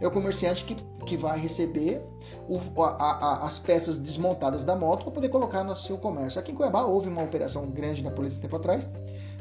É 0.00 0.06
o 0.06 0.10
comerciante 0.10 0.64
que, 0.64 0.74
que 1.04 1.16
vai 1.16 1.38
receber 1.38 2.02
o, 2.48 2.82
a, 2.82 2.88
a, 2.88 3.46
as 3.46 3.58
peças 3.58 3.98
desmontadas 3.98 4.64
da 4.64 4.74
moto 4.74 5.04
para 5.04 5.12
poder 5.12 5.28
colocar 5.28 5.62
no 5.62 5.76
seu 5.76 5.98
comércio. 5.98 6.40
Aqui 6.40 6.52
em 6.52 6.54
Cuiabá 6.54 6.82
houve 6.82 7.08
uma 7.08 7.22
operação 7.22 7.68
grande 7.70 8.02
na 8.02 8.10
polícia 8.10 8.40
tempo 8.40 8.56
atrás 8.56 8.88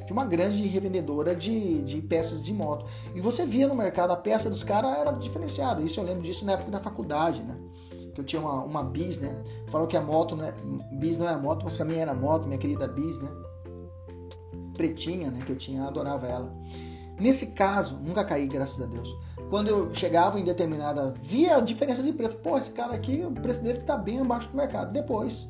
de 0.05 0.11
uma 0.11 0.25
grande 0.25 0.61
revendedora 0.63 1.35
de, 1.35 1.83
de 1.83 2.01
peças 2.01 2.43
de 2.43 2.53
moto. 2.53 2.85
E 3.15 3.21
você 3.21 3.45
via 3.45 3.67
no 3.67 3.75
mercado 3.75 4.11
a 4.11 4.17
peça 4.17 4.49
dos 4.49 4.63
caras 4.63 4.97
era 4.97 5.11
diferenciada. 5.11 5.81
Isso 5.81 5.99
eu 5.99 6.03
lembro 6.03 6.23
disso 6.23 6.43
na 6.43 6.53
época 6.53 6.71
da 6.71 6.79
faculdade, 6.79 7.41
né? 7.41 7.55
Que 8.13 8.19
eu 8.19 8.25
tinha 8.25 8.41
uma, 8.41 8.63
uma 8.63 8.83
bis, 8.83 9.19
né? 9.19 9.41
Falou 9.67 9.87
que 9.87 9.95
a 9.95 10.01
moto, 10.01 10.35
né? 10.35 10.53
Bis 10.93 11.17
não 11.17 11.27
era 11.27 11.37
moto, 11.37 11.63
mas 11.63 11.75
pra 11.75 11.85
mim 11.85 11.95
era 11.95 12.13
moto, 12.13 12.47
minha 12.47 12.57
querida 12.57 12.87
bis, 12.87 13.21
né? 13.21 13.29
Pretinha, 14.75 15.29
né? 15.29 15.41
Que 15.45 15.51
eu 15.51 15.57
tinha, 15.57 15.85
adorava 15.85 16.27
ela. 16.27 16.51
Nesse 17.19 17.51
caso, 17.51 17.97
nunca 17.97 18.25
caí, 18.25 18.47
graças 18.47 18.81
a 18.81 18.87
Deus 18.87 19.15
quando 19.49 19.67
eu 19.67 19.93
chegava 19.93 20.39
em 20.39 20.43
determinada, 20.43 21.13
via 21.23 21.57
a 21.57 21.59
diferença 21.59 22.03
de 22.03 22.13
preço. 22.13 22.37
Pô, 22.37 22.57
esse 22.57 22.69
cara 22.69 22.93
aqui, 22.93 23.25
o 23.25 23.31
preço 23.31 23.61
dele 23.61 23.79
está 23.79 23.97
bem 23.97 24.19
abaixo 24.19 24.49
do 24.49 24.57
mercado. 24.57 24.93
Depois, 24.93 25.49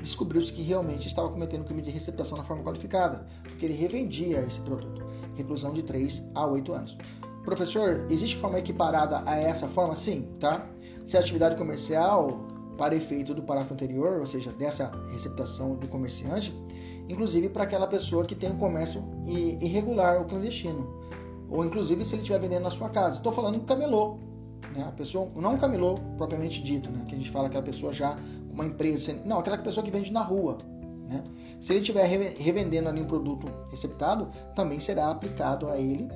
descobriu-se 0.00 0.52
que 0.52 0.62
realmente 0.62 1.08
estava 1.08 1.28
cometendo 1.28 1.64
crime 1.64 1.82
de 1.82 1.90
receptação 1.90 2.38
na 2.38 2.44
forma 2.44 2.62
qualificada, 2.62 3.26
porque 3.42 3.66
ele 3.66 3.74
revendia 3.74 4.38
esse 4.40 4.60
produto. 4.60 5.04
Reclusão 5.34 5.72
de 5.72 5.82
3 5.82 6.22
a 6.34 6.46
8 6.46 6.72
anos. 6.72 6.96
Professor, 7.44 8.06
existe 8.08 8.36
forma 8.36 8.60
equiparada 8.60 9.24
a 9.26 9.36
essa 9.36 9.66
forma? 9.66 9.96
Sim, 9.96 10.28
tá? 10.38 10.64
Se 11.04 11.16
a 11.16 11.20
atividade 11.20 11.56
comercial, 11.56 12.46
para 12.78 12.94
efeito 12.94 13.34
do 13.34 13.42
parágrafo 13.42 13.74
anterior, 13.74 14.20
ou 14.20 14.26
seja, 14.26 14.52
dessa 14.52 14.92
receptação 15.10 15.74
do 15.74 15.88
comerciante, 15.88 16.54
inclusive 17.08 17.48
para 17.48 17.64
aquela 17.64 17.88
pessoa 17.88 18.24
que 18.24 18.36
tem 18.36 18.52
um 18.52 18.58
comércio 18.58 19.02
irregular 19.26 20.18
ou 20.18 20.26
clandestino 20.26 21.02
ou 21.48 21.64
inclusive 21.64 22.04
se 22.04 22.14
ele 22.14 22.22
estiver 22.22 22.40
vendendo 22.40 22.62
na 22.62 22.70
sua 22.70 22.88
casa. 22.88 23.16
Estou 23.16 23.32
falando 23.32 23.58
do 23.58 23.64
camelô, 23.64 24.18
né? 24.74 24.84
A 24.88 24.92
pessoa, 24.92 25.30
não 25.36 25.54
um 25.54 25.58
camelô 25.58 25.98
propriamente 26.16 26.62
dito, 26.62 26.90
né? 26.90 27.04
Que 27.06 27.14
a 27.14 27.18
gente 27.18 27.30
fala 27.30 27.48
aquela 27.48 27.64
pessoa 27.64 27.92
já 27.92 28.16
uma 28.50 28.66
empresa, 28.66 29.14
não, 29.24 29.38
aquela 29.38 29.58
pessoa 29.58 29.84
que 29.84 29.90
vende 29.90 30.12
na 30.12 30.22
rua, 30.22 30.58
né? 31.08 31.22
Se 31.60 31.72
ele 31.72 31.80
estiver 31.80 32.04
revendendo 32.04 32.88
ali 32.88 33.00
um 33.00 33.06
produto 33.06 33.46
receptado, 33.70 34.30
também 34.54 34.80
será 34.80 35.10
aplicado 35.10 35.68
a 35.68 35.78
ele, 35.78 36.08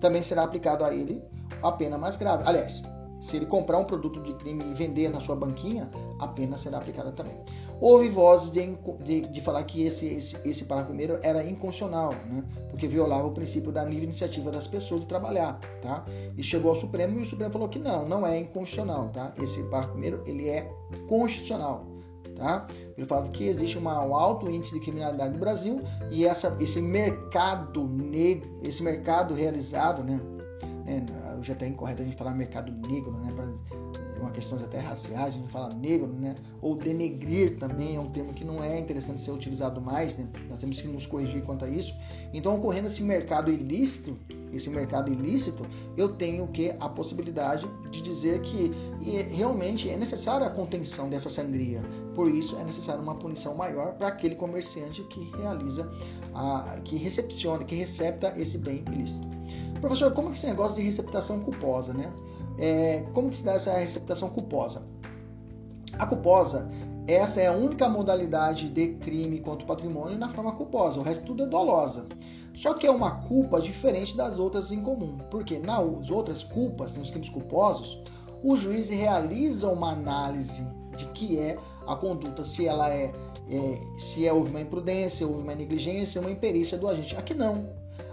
também 0.00 0.22
será 0.22 0.44
aplicado 0.44 0.84
a 0.84 0.94
ele 0.94 1.22
a 1.62 1.72
pena 1.72 1.98
mais 1.98 2.16
grave. 2.16 2.44
Aliás, 2.46 2.82
se 3.18 3.36
ele 3.36 3.46
comprar 3.46 3.78
um 3.78 3.84
produto 3.84 4.20
de 4.22 4.32
crime 4.34 4.64
e 4.64 4.74
vender 4.74 5.08
na 5.08 5.20
sua 5.20 5.34
banquinha, 5.34 5.90
a 6.20 6.28
pena 6.28 6.56
será 6.56 6.78
aplicada 6.78 7.10
também. 7.10 7.36
Houve 7.80 8.08
vozes 8.08 8.50
de, 8.50 8.76
de, 9.04 9.20
de 9.22 9.40
falar 9.40 9.62
que 9.64 9.82
esse, 9.82 10.06
esse, 10.06 10.36
esse 10.44 10.64
parágrafo 10.64 10.94
primeiro 10.94 11.18
era 11.22 11.44
inconstitucional, 11.44 12.12
né? 12.26 12.44
Porque 12.78 12.86
violava 12.86 13.26
o 13.26 13.32
princípio 13.32 13.72
da 13.72 13.84
livre 13.84 14.04
iniciativa 14.04 14.52
das 14.52 14.68
pessoas 14.68 15.00
de 15.00 15.08
trabalhar. 15.08 15.58
Tá? 15.82 16.04
E 16.36 16.42
chegou 16.44 16.70
ao 16.70 16.76
Supremo 16.76 17.18
e 17.18 17.22
o 17.22 17.24
Supremo 17.24 17.52
falou 17.52 17.68
que 17.68 17.78
não, 17.78 18.08
não 18.08 18.24
é 18.24 18.38
inconstitucional. 18.38 19.08
Tá? 19.08 19.34
Esse 19.42 19.60
parágrafo 19.64 19.92
primeiro 19.94 20.22
ele 20.24 20.48
é 20.48 20.70
constitucional. 21.08 21.84
Tá? 22.36 22.68
Ele 22.96 23.04
fala 23.04 23.28
que 23.30 23.48
existe 23.48 23.76
uma, 23.76 24.00
um 24.04 24.14
alto 24.14 24.48
índice 24.48 24.74
de 24.74 24.80
criminalidade 24.80 25.32
no 25.32 25.40
Brasil 25.40 25.82
e 26.08 26.24
essa, 26.24 26.56
esse 26.60 26.80
mercado 26.80 27.88
negro, 27.88 28.48
esse 28.62 28.80
mercado 28.80 29.34
realizado, 29.34 30.04
né? 30.04 30.20
né 30.84 31.04
é 31.48 31.52
até 31.52 31.66
incorreto 31.66 32.02
a 32.02 32.04
gente 32.04 32.16
falar 32.16 32.32
mercado 32.32 32.70
negro, 32.86 33.10
né? 33.10 33.34
Uma 34.20 34.30
questões 34.30 34.62
até 34.62 34.78
raciais, 34.78 35.34
a 35.34 35.38
gente 35.38 35.50
fala 35.50 35.74
negro, 35.74 36.08
né? 36.08 36.36
Ou 36.60 36.74
denegrir 36.74 37.58
também 37.58 37.96
é 37.96 38.00
um 38.00 38.10
termo 38.10 38.32
que 38.32 38.44
não 38.44 38.62
é 38.62 38.78
interessante 38.78 39.20
ser 39.20 39.30
utilizado 39.30 39.80
mais, 39.80 40.16
né? 40.16 40.26
Nós 40.48 40.60
temos 40.60 40.80
que 40.80 40.88
nos 40.88 41.06
corrigir 41.06 41.42
quanto 41.42 41.64
a 41.64 41.68
isso. 41.68 41.94
Então, 42.32 42.56
ocorrendo 42.56 42.86
esse 42.86 43.02
mercado 43.02 43.50
ilícito, 43.50 44.16
esse 44.52 44.68
mercado 44.70 45.12
ilícito, 45.12 45.64
eu 45.96 46.08
tenho 46.10 46.46
que 46.48 46.74
a 46.80 46.88
possibilidade 46.88 47.66
de 47.90 48.00
dizer 48.00 48.40
que 48.42 48.72
realmente 49.30 49.88
é 49.88 49.96
necessária 49.96 50.46
a 50.46 50.50
contenção 50.50 51.08
dessa 51.08 51.30
sangria. 51.30 51.80
Por 52.14 52.28
isso 52.28 52.56
é 52.58 52.64
necessária 52.64 53.00
uma 53.00 53.14
punição 53.14 53.54
maior 53.54 53.94
para 53.94 54.08
aquele 54.08 54.34
comerciante 54.34 55.02
que 55.04 55.30
realiza, 55.36 55.90
a, 56.34 56.78
que 56.84 56.96
recepciona, 56.96 57.64
que 57.64 57.76
recepta 57.76 58.34
esse 58.36 58.58
bem 58.58 58.82
ilícito. 58.86 59.26
Professor, 59.80 60.12
como 60.12 60.30
que 60.30 60.36
esse 60.36 60.46
negócio 60.46 60.74
de 60.74 60.82
receptação 60.82 61.40
culposa, 61.40 61.94
né? 61.94 62.12
É, 62.58 63.04
como 63.14 63.30
que 63.30 63.38
se 63.38 63.44
dá 63.44 63.52
essa 63.52 63.72
receptação 63.72 64.28
culposa? 64.30 64.82
A 65.98 66.06
culposa, 66.06 66.68
essa 67.06 67.40
é 67.40 67.46
a 67.46 67.52
única 67.52 67.88
modalidade 67.88 68.68
de 68.68 68.88
crime 68.94 69.40
contra 69.40 69.64
o 69.64 69.66
patrimônio 69.66 70.18
na 70.18 70.28
forma 70.28 70.52
culposa, 70.52 70.98
o 71.00 71.02
resto 71.02 71.24
tudo 71.24 71.44
é 71.44 71.46
dolosa. 71.46 72.06
Só 72.54 72.74
que 72.74 72.86
é 72.86 72.90
uma 72.90 73.22
culpa 73.22 73.60
diferente 73.60 74.16
das 74.16 74.36
outras 74.38 74.72
em 74.72 74.82
comum, 74.82 75.16
porque 75.30 75.58
nas 75.58 76.10
outras 76.10 76.42
culpas, 76.42 76.94
nos 76.94 77.10
crimes 77.10 77.28
culposos, 77.28 78.02
o 78.42 78.56
juiz 78.56 78.88
realiza 78.88 79.68
uma 79.68 79.92
análise 79.92 80.66
de 80.96 81.06
que 81.06 81.38
é 81.38 81.56
a 81.86 81.94
conduta, 81.94 82.42
se 82.44 82.66
ela 82.66 82.90
é, 82.90 83.12
é 83.48 83.80
se 83.96 84.26
é, 84.26 84.32
houve 84.32 84.50
uma 84.50 84.60
imprudência, 84.60 85.26
houve 85.26 85.42
uma 85.42 85.54
negligência, 85.54 86.20
uma 86.20 86.30
imperícia 86.30 86.76
do 86.76 86.88
agente. 86.88 87.16
Aqui 87.16 87.32
não. 87.32 87.68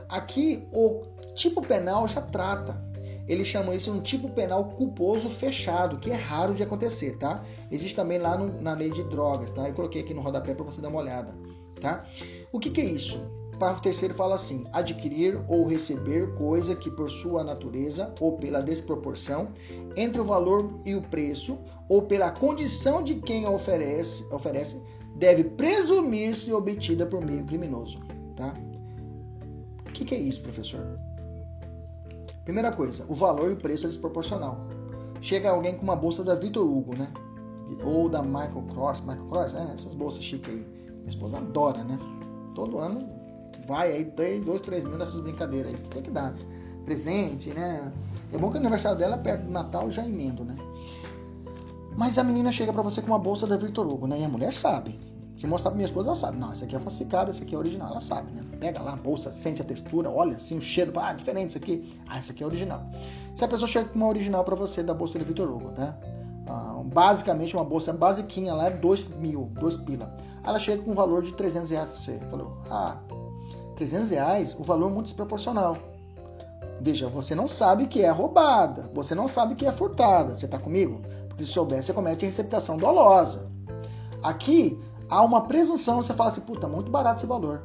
Aqui 0.07 0.67
o 0.71 1.01
tipo 1.33 1.61
penal 1.61 2.07
já 2.07 2.21
trata 2.21 2.79
eles 3.27 3.47
chamam 3.47 3.73
isso 3.73 3.91
de 3.91 3.97
um 3.97 4.01
tipo 4.01 4.29
penal 4.29 4.65
culposo 4.65 5.29
fechado, 5.29 5.97
que 5.97 6.11
é 6.11 6.15
raro 6.15 6.53
de 6.53 6.63
acontecer, 6.63 7.17
tá? 7.17 7.43
Existe 7.71 7.95
também 7.95 8.17
lá 8.17 8.37
no, 8.37 8.61
na 8.61 8.73
lei 8.73 8.89
de 8.89 9.03
drogas, 9.03 9.51
tá? 9.51 9.67
Eu 9.67 9.73
coloquei 9.73 10.01
aqui 10.01 10.13
no 10.13 10.21
rodapé 10.21 10.53
para 10.53 10.65
você 10.65 10.81
dar 10.81 10.89
uma 10.89 10.99
olhada, 10.99 11.33
tá? 11.81 12.05
O 12.51 12.59
que, 12.59 12.69
que 12.69 12.81
é 12.81 12.85
isso? 12.85 13.17
O 13.53 13.57
parágrafo 13.57 13.83
terceiro 13.83 14.13
fala 14.13 14.35
assim: 14.35 14.65
adquirir 14.73 15.39
ou 15.47 15.65
receber 15.65 16.33
coisa 16.35 16.75
que, 16.75 16.91
por 16.91 17.09
sua 17.09 17.43
natureza 17.43 18.13
ou 18.19 18.37
pela 18.37 18.61
desproporção 18.61 19.49
entre 19.95 20.19
o 20.19 20.25
valor 20.25 20.81
e 20.85 20.93
o 20.93 21.01
preço, 21.01 21.57
ou 21.87 22.01
pela 22.03 22.31
condição 22.31 23.01
de 23.01 23.15
quem 23.15 23.45
a 23.45 23.49
oferece, 23.49 24.25
oferece 24.31 24.81
deve 25.15 25.45
presumir-se 25.45 26.51
obtida 26.51 27.05
por 27.05 27.25
meio 27.25 27.45
criminoso. 27.45 27.97
Tá? 28.35 28.53
que, 29.95 30.03
que 30.03 30.15
é 30.15 30.19
isso, 30.19 30.41
professor? 30.41 30.99
Primeira 32.45 32.71
coisa, 32.71 33.03
o 33.09 33.15
valor 33.15 33.49
e 33.49 33.53
o 33.53 33.57
preço 33.57 33.87
é 33.87 33.89
desproporcional. 33.89 34.67
Chega 35.19 35.49
alguém 35.49 35.75
com 35.75 35.83
uma 35.83 35.95
bolsa 35.95 36.23
da 36.23 36.35
Victor 36.35 36.65
Hugo, 36.65 36.95
né? 36.95 37.11
Ou 37.83 38.07
da 38.07 38.21
Michael 38.21 38.63
Kors, 38.73 39.01
Michael 39.01 39.25
Kors, 39.25 39.55
é, 39.55 39.73
essas 39.73 39.95
bolsas 39.95 40.23
chiques 40.23 40.53
aí. 40.53 40.65
Minha 40.97 41.09
esposa 41.09 41.37
adora, 41.37 41.83
né? 41.83 41.97
Todo 42.53 42.77
ano 42.77 43.09
vai 43.67 43.91
aí, 43.91 44.05
tem 44.05 44.41
dois, 44.41 44.61
três 44.61 44.83
mil 44.83 44.97
nessas 44.97 45.19
brincadeiras 45.21 45.73
aí. 45.73 45.79
Tem 45.89 46.03
que 46.03 46.11
dar, 46.11 46.33
né? 46.33 46.39
Presente, 46.85 47.49
né? 47.49 47.91
É 48.31 48.37
bom 48.37 48.49
que 48.51 48.57
o 48.57 48.59
aniversário 48.59 48.97
dela 48.97 49.15
é 49.15 49.19
perto 49.19 49.45
do 49.45 49.51
Natal 49.51 49.89
já 49.89 50.05
emendo, 50.05 50.45
né? 50.45 50.55
Mas 51.97 52.17
a 52.19 52.23
menina 52.23 52.51
chega 52.51 52.71
para 52.71 52.83
você 52.83 53.01
com 53.01 53.07
uma 53.07 53.19
bolsa 53.19 53.47
da 53.47 53.57
Victor 53.57 53.87
Hugo, 53.87 54.05
né? 54.05 54.19
E 54.19 54.23
a 54.23 54.29
mulher 54.29 54.53
sabe. 54.53 54.99
Se 55.35 55.45
mostrar 55.45 55.71
pra 55.71 55.75
minha 55.75 55.85
esposa, 55.85 56.07
ela 56.07 56.15
sabe. 56.15 56.37
Não, 56.37 56.51
essa 56.51 56.65
aqui 56.65 56.75
é 56.75 56.79
falsificada, 56.79 57.31
essa 57.31 57.43
aqui 57.43 57.53
é 57.53 57.57
original. 57.57 57.89
Ela 57.91 57.99
sabe, 57.99 58.31
né? 58.31 58.41
Pega 58.59 58.81
lá 58.81 58.93
a 58.93 58.95
bolsa, 58.95 59.31
sente 59.31 59.61
a 59.61 59.65
textura, 59.65 60.09
olha 60.09 60.37
assim 60.37 60.57
o 60.57 60.61
cheiro. 60.61 60.93
Ah, 60.97 61.11
diferente 61.13 61.49
isso 61.49 61.57
aqui. 61.57 61.99
Ah, 62.07 62.17
essa 62.17 62.31
aqui 62.31 62.43
é 62.43 62.45
original. 62.45 62.81
Se 63.33 63.43
a 63.43 63.47
pessoa 63.47 63.67
chega 63.67 63.89
com 63.89 63.95
uma 63.95 64.07
original 64.07 64.43
para 64.43 64.55
você 64.55 64.81
da 64.81 64.93
bolsa 64.93 65.19
da 65.19 65.25
Victor 65.25 65.49
Hugo, 65.49 65.71
né? 65.71 65.93
Ah, 66.47 66.81
basicamente, 66.85 67.55
uma 67.55 67.65
bolsa 67.65 67.91
basiquinha 67.91 68.53
lá 68.53 68.67
é 68.67 68.71
2 68.71 69.09
mil, 69.09 69.51
2 69.59 69.77
pila. 69.77 70.15
Ela 70.43 70.59
chega 70.59 70.83
com 70.83 70.91
um 70.91 70.95
valor 70.95 71.23
de 71.23 71.33
300 71.33 71.69
reais 71.69 71.89
pra 71.89 71.97
você. 71.97 72.19
Falou, 72.29 72.57
ah, 72.69 72.97
300 73.75 74.09
reais, 74.11 74.55
o 74.57 74.63
valor 74.63 74.89
é 74.89 74.93
muito 74.93 75.07
desproporcional. 75.07 75.77
Veja, 76.79 77.09
você 77.09 77.33
não 77.33 77.47
sabe 77.47 77.87
que 77.87 78.03
é 78.03 78.09
roubada, 78.09 78.89
você 78.93 79.15
não 79.15 79.27
sabe 79.27 79.55
que 79.55 79.65
é 79.65 79.71
furtada. 79.71 80.35
Você 80.35 80.45
está 80.45 80.59
comigo? 80.59 81.01
Porque 81.27 81.43
se 81.43 81.51
souber, 81.51 81.83
você 81.83 81.91
comete 81.91 82.25
receptação 82.25 82.77
dolosa. 82.77 83.49
Aqui 84.21 84.79
há 85.09 85.21
uma 85.21 85.41
presunção, 85.41 86.01
você 86.01 86.13
fala 86.13 86.29
assim, 86.29 86.41
puta, 86.41 86.67
muito 86.67 86.91
barato 86.91 87.19
esse 87.19 87.27
valor. 87.27 87.63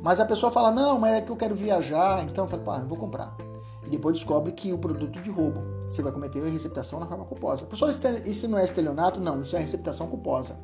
Mas 0.00 0.20
a 0.20 0.24
pessoa 0.24 0.50
fala, 0.52 0.70
não, 0.70 0.98
mas 0.98 1.14
é 1.14 1.20
que 1.20 1.30
eu 1.30 1.36
quero 1.36 1.54
viajar, 1.54 2.24
então 2.24 2.44
eu 2.44 2.48
falo, 2.48 2.62
pá, 2.62 2.78
eu 2.78 2.86
vou 2.86 2.98
comprar. 2.98 3.36
E 3.84 3.90
depois 3.90 4.16
descobre 4.16 4.52
que 4.52 4.72
o 4.72 4.78
produto 4.78 5.20
de 5.20 5.30
roubo, 5.30 5.60
você 5.86 6.02
vai 6.02 6.12
cometer 6.12 6.40
a 6.44 6.48
receptação 6.48 7.00
na 7.00 7.06
forma 7.06 7.24
culposa. 7.24 7.66
Pessoal, 7.66 7.90
isso 8.24 8.48
não 8.48 8.58
é 8.58 8.64
estelionato? 8.64 9.20
Não, 9.20 9.42
isso 9.42 9.56
é 9.56 9.60
receptação 9.60 10.06
culposa. 10.08 10.56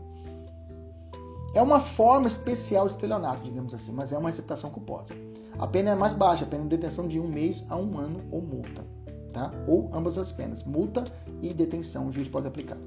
É 1.55 1.63
uma 1.63 1.81
forma 1.81 2.29
especial 2.29 2.87
de 2.87 2.93
estelionato, 2.93 3.43
digamos 3.43 3.75
assim, 3.75 3.93
mas 3.93 4.13
é 4.13 4.19
uma 4.19 4.29
receptação 4.29 4.71
culposa. 4.71 5.15
A 5.59 5.67
pena 5.67 5.91
é 5.91 5.95
mais 5.95 6.13
baixa, 6.13 6.45
a 6.45 6.49
pena 6.49 6.63
de 6.63 6.69
detenção 6.69 7.09
de 7.09 7.19
um 7.19 7.27
mês 7.27 7.65
a 7.69 7.77
um 7.77 7.99
ano 7.99 8.21
ou 8.31 8.41
multa, 8.41 8.85
tá? 9.33 9.51
Ou 9.67 9.91
ambas 9.93 10.17
as 10.19 10.31
penas, 10.31 10.63
multa 10.63 11.05
e 11.43 11.53
detenção, 11.53 12.07
o 12.07 12.13
juiz 12.13 12.29
pode 12.29 12.47
aplicar. 12.47 12.79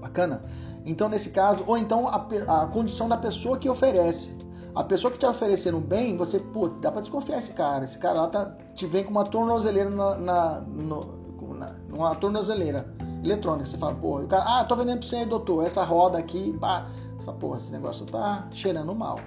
Bacana? 0.00 0.44
Então, 0.84 1.08
nesse 1.08 1.30
caso, 1.30 1.64
ou 1.66 1.76
então 1.76 2.08
a, 2.08 2.16
a 2.62 2.66
condição 2.66 3.08
da 3.08 3.16
pessoa 3.16 3.58
que 3.58 3.68
oferece. 3.68 4.36
A 4.74 4.82
pessoa 4.82 5.12
que 5.12 5.18
te 5.18 5.26
oferecendo 5.26 5.78
bem, 5.78 6.16
você, 6.16 6.38
pô, 6.38 6.68
dá 6.68 6.90
para 6.90 7.02
desconfiar 7.02 7.38
esse 7.38 7.52
cara. 7.52 7.84
Esse 7.84 7.98
cara 7.98 8.22
lá 8.22 8.28
tá, 8.28 8.56
te 8.74 8.86
vem 8.86 9.04
com 9.04 9.10
uma 9.10 9.24
tornozeleira 9.24 9.90
na, 9.90 10.16
na, 10.16 10.60
no, 10.60 11.54
na, 11.54 11.74
uma 11.92 12.14
tornozeleira 12.14 12.86
eletrônica. 13.22 13.68
Você 13.68 13.76
fala, 13.76 13.94
pô, 13.94 14.20
o 14.20 14.26
cara, 14.26 14.44
ah, 14.44 14.64
tô 14.64 14.74
vendendo 14.74 15.00
pra 15.00 15.08
você, 15.08 15.26
doutor, 15.26 15.66
essa 15.66 15.84
roda 15.84 16.18
aqui, 16.18 16.56
pá. 16.58 16.86
Você 17.16 17.26
fala, 17.26 17.38
porra, 17.38 17.58
esse 17.58 17.70
negócio 17.70 18.06
tá 18.06 18.48
cheirando 18.50 18.94
mal. 18.94 19.18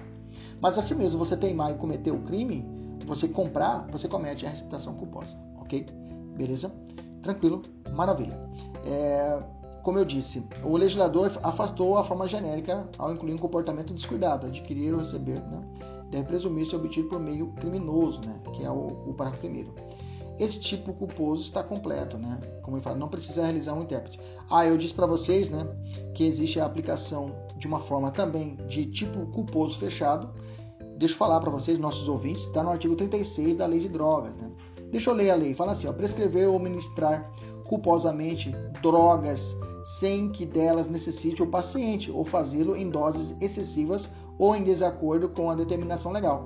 Mas 0.60 0.76
assim 0.78 0.94
mesmo, 0.94 1.18
você 1.18 1.36
teimar 1.36 1.70
e 1.70 1.74
cometer 1.74 2.10
o 2.10 2.20
crime, 2.22 2.66
você 3.06 3.28
comprar, 3.28 3.86
você 3.90 4.08
comete 4.08 4.44
a 4.46 4.50
receptação 4.50 4.94
culposa, 4.94 5.36
ok? 5.60 5.86
Beleza? 6.36 6.72
Tranquilo? 7.22 7.62
Maravilha. 7.92 8.38
É, 8.84 9.38
como 9.86 10.00
eu 10.00 10.04
disse, 10.04 10.44
o 10.64 10.76
legislador 10.76 11.30
afastou 11.44 11.96
a 11.96 12.02
forma 12.02 12.26
genérica 12.26 12.88
ao 12.98 13.12
incluir 13.12 13.34
um 13.34 13.38
comportamento 13.38 13.94
descuidado, 13.94 14.48
adquirir 14.48 14.92
ou 14.92 14.98
receber, 14.98 15.40
né? 15.42 15.62
deve 16.10 16.24
presumir-se 16.24 16.74
obtido 16.74 17.08
por 17.08 17.20
meio 17.20 17.52
criminoso, 17.52 18.20
né? 18.22 18.36
que 18.52 18.64
é 18.64 18.68
o, 18.68 18.88
o 19.06 19.14
parágrafo 19.14 19.42
primeiro. 19.42 19.72
Esse 20.40 20.58
tipo 20.58 20.92
culposo 20.92 21.44
está 21.44 21.62
completo, 21.62 22.18
né? 22.18 22.40
Como 22.62 22.76
ele 22.76 22.82
fala, 22.82 22.96
não 22.96 23.08
precisa 23.08 23.44
realizar 23.44 23.74
um 23.74 23.82
intérprete. 23.84 24.18
Ah, 24.50 24.66
eu 24.66 24.76
disse 24.76 24.92
para 24.92 25.06
vocês, 25.06 25.50
né, 25.50 25.64
que 26.14 26.26
existe 26.26 26.58
a 26.58 26.66
aplicação 26.66 27.30
de 27.56 27.68
uma 27.68 27.78
forma 27.78 28.10
também 28.10 28.56
de 28.66 28.86
tipo 28.86 29.24
culposo 29.26 29.78
fechado. 29.78 30.28
Deixa 30.98 31.14
eu 31.14 31.18
falar 31.18 31.40
para 31.40 31.50
vocês, 31.50 31.78
nossos 31.78 32.08
ouvintes, 32.08 32.42
está 32.42 32.60
no 32.60 32.70
artigo 32.70 32.96
36 32.96 33.54
da 33.54 33.66
Lei 33.66 33.78
de 33.78 33.88
Drogas, 33.88 34.36
né? 34.36 34.50
Deixa 34.90 35.10
eu 35.10 35.14
ler 35.14 35.30
a 35.30 35.36
lei. 35.36 35.54
Fala 35.54 35.72
assim, 35.72 35.86
ó, 35.86 35.92
prescrever 35.92 36.48
ou 36.48 36.58
ministrar 36.58 37.32
culposamente 37.64 38.50
drogas 38.82 39.56
sem 39.86 40.28
que 40.30 40.44
delas 40.44 40.88
necessite 40.88 41.42
o 41.42 41.46
paciente 41.46 42.10
ou 42.10 42.24
fazê-lo 42.24 42.74
em 42.74 42.90
doses 42.90 43.34
excessivas 43.40 44.10
ou 44.38 44.54
em 44.54 44.64
desacordo 44.64 45.28
com 45.28 45.48
a 45.48 45.54
determinação 45.54 46.10
legal 46.10 46.44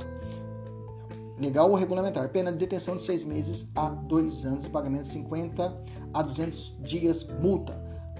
legal 1.40 1.70
ou 1.70 1.74
regulamentar, 1.76 2.28
pena 2.28 2.52
de 2.52 2.58
detenção 2.58 2.96
de 2.96 3.02
seis 3.02 3.24
meses 3.24 3.66
a 3.74 3.88
dois 3.88 4.44
anos 4.44 4.66
e 4.66 4.70
pagamento 4.70 5.04
de 5.04 5.08
50 5.08 5.84
a 6.12 6.22
200 6.22 6.76
dias 6.82 7.26
multa. 7.40 7.72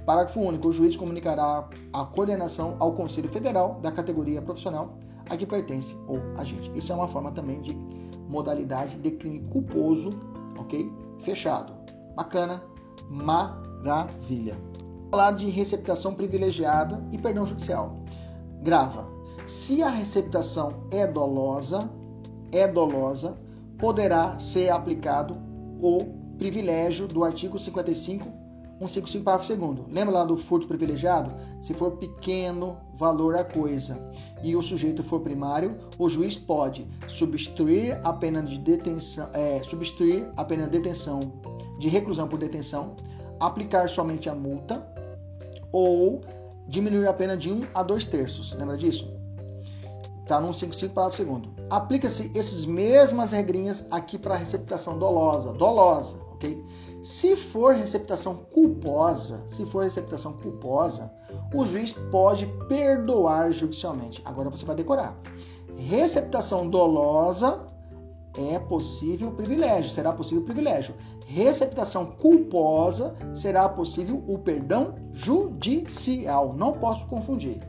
Parágrafo 0.07 0.41
único. 0.41 0.69
O 0.69 0.73
juiz 0.73 0.97
comunicará 0.97 1.69
a 1.93 2.05
coordenação 2.07 2.77
ao 2.79 2.95
Conselho 2.95 3.29
Federal 3.29 3.79
da 3.83 3.93
categoria 3.93 4.41
profissional 4.41 4.99
a 5.29 5.37
que 5.37 5.45
pertence 5.45 5.95
o 6.09 6.19
agente. 6.41 6.73
Isso 6.75 6.93
é 6.93 6.95
uma 6.95 7.07
forma 7.07 7.31
também 7.31 7.61
de 7.61 7.75
modalidade 8.27 8.97
de 8.97 9.11
crime 9.11 9.41
culposo, 9.51 10.11
ok? 10.59 10.91
Fechado. 11.19 11.75
Bacana, 12.17 12.63
maravilha. 13.11 14.57
Falar 15.11 15.33
de 15.33 15.51
receptação 15.51 16.15
privilegiada 16.15 17.03
e 17.11 17.19
perdão 17.19 17.45
judicial. 17.45 17.97
Grava. 18.63 19.09
Se 19.45 19.83
a 19.83 19.89
receptação 19.89 20.85
é 20.93 21.05
dolosa, 21.05 21.91
é 22.53 22.69
dolosa, 22.69 23.37
poderá 23.77 24.39
ser 24.39 24.71
aplicado 24.71 25.37
o 25.83 26.05
privilégio 26.39 27.09
do 27.09 27.25
artigo 27.25 27.59
55, 27.59 28.25
155, 28.79 29.25
parágrafo 29.25 29.57
2. 29.57 29.93
Lembra 29.93 30.15
lá 30.15 30.25
do 30.25 30.37
furto 30.37 30.69
privilegiado? 30.69 31.35
Se 31.61 31.75
for 31.75 31.97
pequeno 31.97 32.77
valor 32.95 33.35
a 33.35 33.43
coisa 33.43 33.99
e 34.45 34.55
o 34.55 34.63
sujeito 34.63 35.03
for 35.03 35.21
primário, 35.21 35.77
o 35.99 36.09
juiz 36.09 36.37
pode 36.37 36.87
substituir 37.09 38.01
a 38.05 38.13
pena 38.13 38.43
de 38.43 38.59
detenção, 38.59 39.29
é, 39.33 39.61
substituir 39.65 40.31
a 40.37 40.45
pena 40.45 40.67
de 40.67 40.79
detenção, 40.79 41.21
de 41.81 41.89
reclusão 41.89 42.29
por 42.29 42.39
detenção, 42.39 42.95
aplicar 43.41 43.89
somente 43.89 44.29
a 44.29 44.35
multa 44.35 45.00
ou 45.73 46.23
diminuir 46.69 47.07
a 47.07 47.13
pena 47.13 47.37
de 47.37 47.53
1 47.53 47.55
um 47.55 47.63
a 47.75 47.83
2 47.83 48.05
terços. 48.05 48.53
Lembra 48.55 48.77
disso? 48.77 49.11
Está 50.23 50.41
no 50.41 50.55
55, 50.55 50.95
parágrafo 50.95 51.17
segundo. 51.17 51.49
Aplica-se 51.69 52.31
essas 52.39 52.65
mesmas 52.65 53.33
regrinhas 53.33 53.85
aqui 53.91 54.17
para 54.17 54.37
receptação 54.37 54.99
dolosa, 54.99 55.53
dolosa, 55.53 56.19
ok? 56.33 56.65
Se 57.03 57.35
for 57.35 57.75
receptação 57.75 58.37
culposa, 58.53 59.43
se 59.47 59.65
for 59.67 59.85
receptação 59.85 60.35
culposa, 60.35 61.11
o 61.53 61.67
juiz 61.67 61.93
pode 62.13 62.47
perdoar 62.69 63.51
judicialmente. 63.51 64.23
Agora 64.25 64.51
você 64.51 64.65
vai 64.65 64.77
decorar. 64.77 65.19
Receptação 65.77 66.69
dolosa 66.69 67.67
é 68.37 68.59
possível 68.59 69.33
privilégio, 69.33 69.91
será 69.91 70.13
possível 70.13 70.45
privilégio. 70.45 70.95
Receptação 71.27 72.07
culposa 72.07 73.15
será 73.35 73.69
possível 73.69 74.23
o 74.27 74.39
perdão 74.39 74.95
judicial. 75.13 76.55
Não 76.57 76.73
posso 76.73 77.07
confundir. 77.07 77.61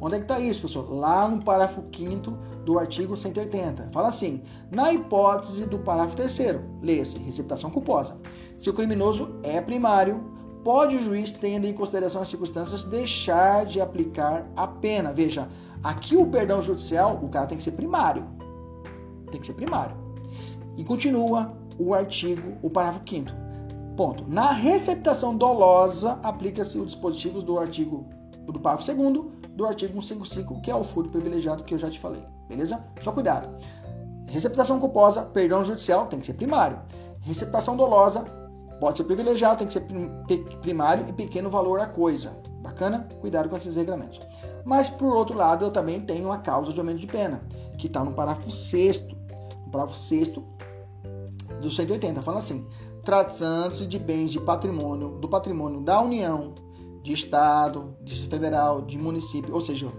Onde 0.00 0.16
é 0.16 0.18
que 0.18 0.24
está 0.24 0.40
isso, 0.40 0.62
pessoal? 0.62 0.86
Lá 0.90 1.28
no 1.28 1.44
parágrafo 1.44 1.84
5 1.94 2.30
do 2.64 2.76
artigo 2.78 3.16
180. 3.16 3.90
Fala 3.92 4.08
assim: 4.08 4.42
na 4.70 4.92
hipótese 4.92 5.64
do 5.64 5.78
parágrafo 5.78 6.16
3, 6.16 6.60
leia-se, 6.82 7.18
receptação 7.18 7.70
culposa. 7.70 8.16
Se 8.58 8.68
o 8.68 8.74
criminoso 8.74 9.36
é 9.44 9.60
primário, 9.60 10.20
pode 10.64 10.96
o 10.96 10.98
juiz, 10.98 11.30
tendo 11.30 11.66
em 11.66 11.72
consideração 11.72 12.22
as 12.22 12.28
circunstâncias, 12.28 12.82
deixar 12.82 13.64
de 13.64 13.80
aplicar 13.80 14.50
a 14.56 14.66
pena. 14.66 15.12
Veja, 15.12 15.48
aqui 15.84 16.16
o 16.16 16.26
perdão 16.26 16.60
judicial, 16.60 17.20
o 17.22 17.28
cara 17.28 17.46
tem 17.46 17.58
que 17.58 17.64
ser 17.64 17.72
primário. 17.72 18.26
Tem 19.30 19.40
que 19.40 19.46
ser 19.46 19.54
primário. 19.54 20.01
E 20.76 20.84
continua 20.84 21.52
o 21.78 21.94
artigo, 21.94 22.56
o 22.62 22.70
parágrafo 22.70 23.04
5 23.08 23.42
Ponto. 23.96 24.24
Na 24.26 24.52
receptação 24.52 25.36
dolosa, 25.36 26.18
aplica-se 26.22 26.78
os 26.78 26.86
dispositivos 26.86 27.44
do 27.44 27.58
artigo 27.58 28.06
do 28.46 28.58
parágrafo 28.58 28.92
2 28.94 29.26
do 29.54 29.66
artigo 29.66 30.00
155, 30.00 30.62
que 30.62 30.70
é 30.70 30.74
o 30.74 30.82
furto 30.82 31.10
privilegiado 31.10 31.62
que 31.62 31.74
eu 31.74 31.78
já 31.78 31.90
te 31.90 32.00
falei. 32.00 32.24
Beleza? 32.48 32.82
Só 33.02 33.12
cuidado. 33.12 33.54
Receptação 34.28 34.80
culposa, 34.80 35.22
perdão 35.22 35.62
judicial, 35.62 36.06
tem 36.06 36.18
que 36.18 36.26
ser 36.26 36.34
primário. 36.34 36.80
Receptação 37.20 37.76
dolosa, 37.76 38.24
pode 38.80 38.96
ser 38.96 39.04
privilegiado, 39.04 39.58
tem 39.58 39.66
que 39.66 39.74
ser 39.74 39.86
primário 40.62 41.06
e 41.06 41.12
pequeno 41.12 41.50
valor 41.50 41.78
a 41.80 41.86
coisa. 41.86 42.34
Bacana? 42.62 43.06
Cuidado 43.20 43.50
com 43.50 43.56
esses 43.56 43.76
regramentos. 43.76 44.20
Mas, 44.64 44.88
por 44.88 45.14
outro 45.14 45.36
lado, 45.36 45.66
eu 45.66 45.70
também 45.70 46.00
tenho 46.00 46.32
a 46.32 46.38
causa 46.38 46.72
de 46.72 46.80
aumento 46.80 47.00
de 47.00 47.06
pena, 47.06 47.42
que 47.76 47.88
está 47.88 48.02
no 48.02 48.12
parágrafo 48.12 48.50
6 48.50 49.06
no 49.08 49.11
parágrafo 49.72 49.98
6 49.98 50.28
do 51.60 51.70
180, 51.70 52.22
fala 52.22 52.38
assim: 52.38 52.66
tratando-se 53.04 53.86
de 53.86 53.98
bens 53.98 54.30
de 54.30 54.40
patrimônio, 54.40 55.18
do 55.18 55.28
patrimônio 55.28 55.80
da 55.80 56.00
União, 56.00 56.54
de 57.02 57.12
Estado, 57.12 57.96
de 58.02 58.28
Federal, 58.28 58.82
de 58.82 58.96
município, 58.96 59.52
ou 59.54 59.60
seja, 59.60 59.92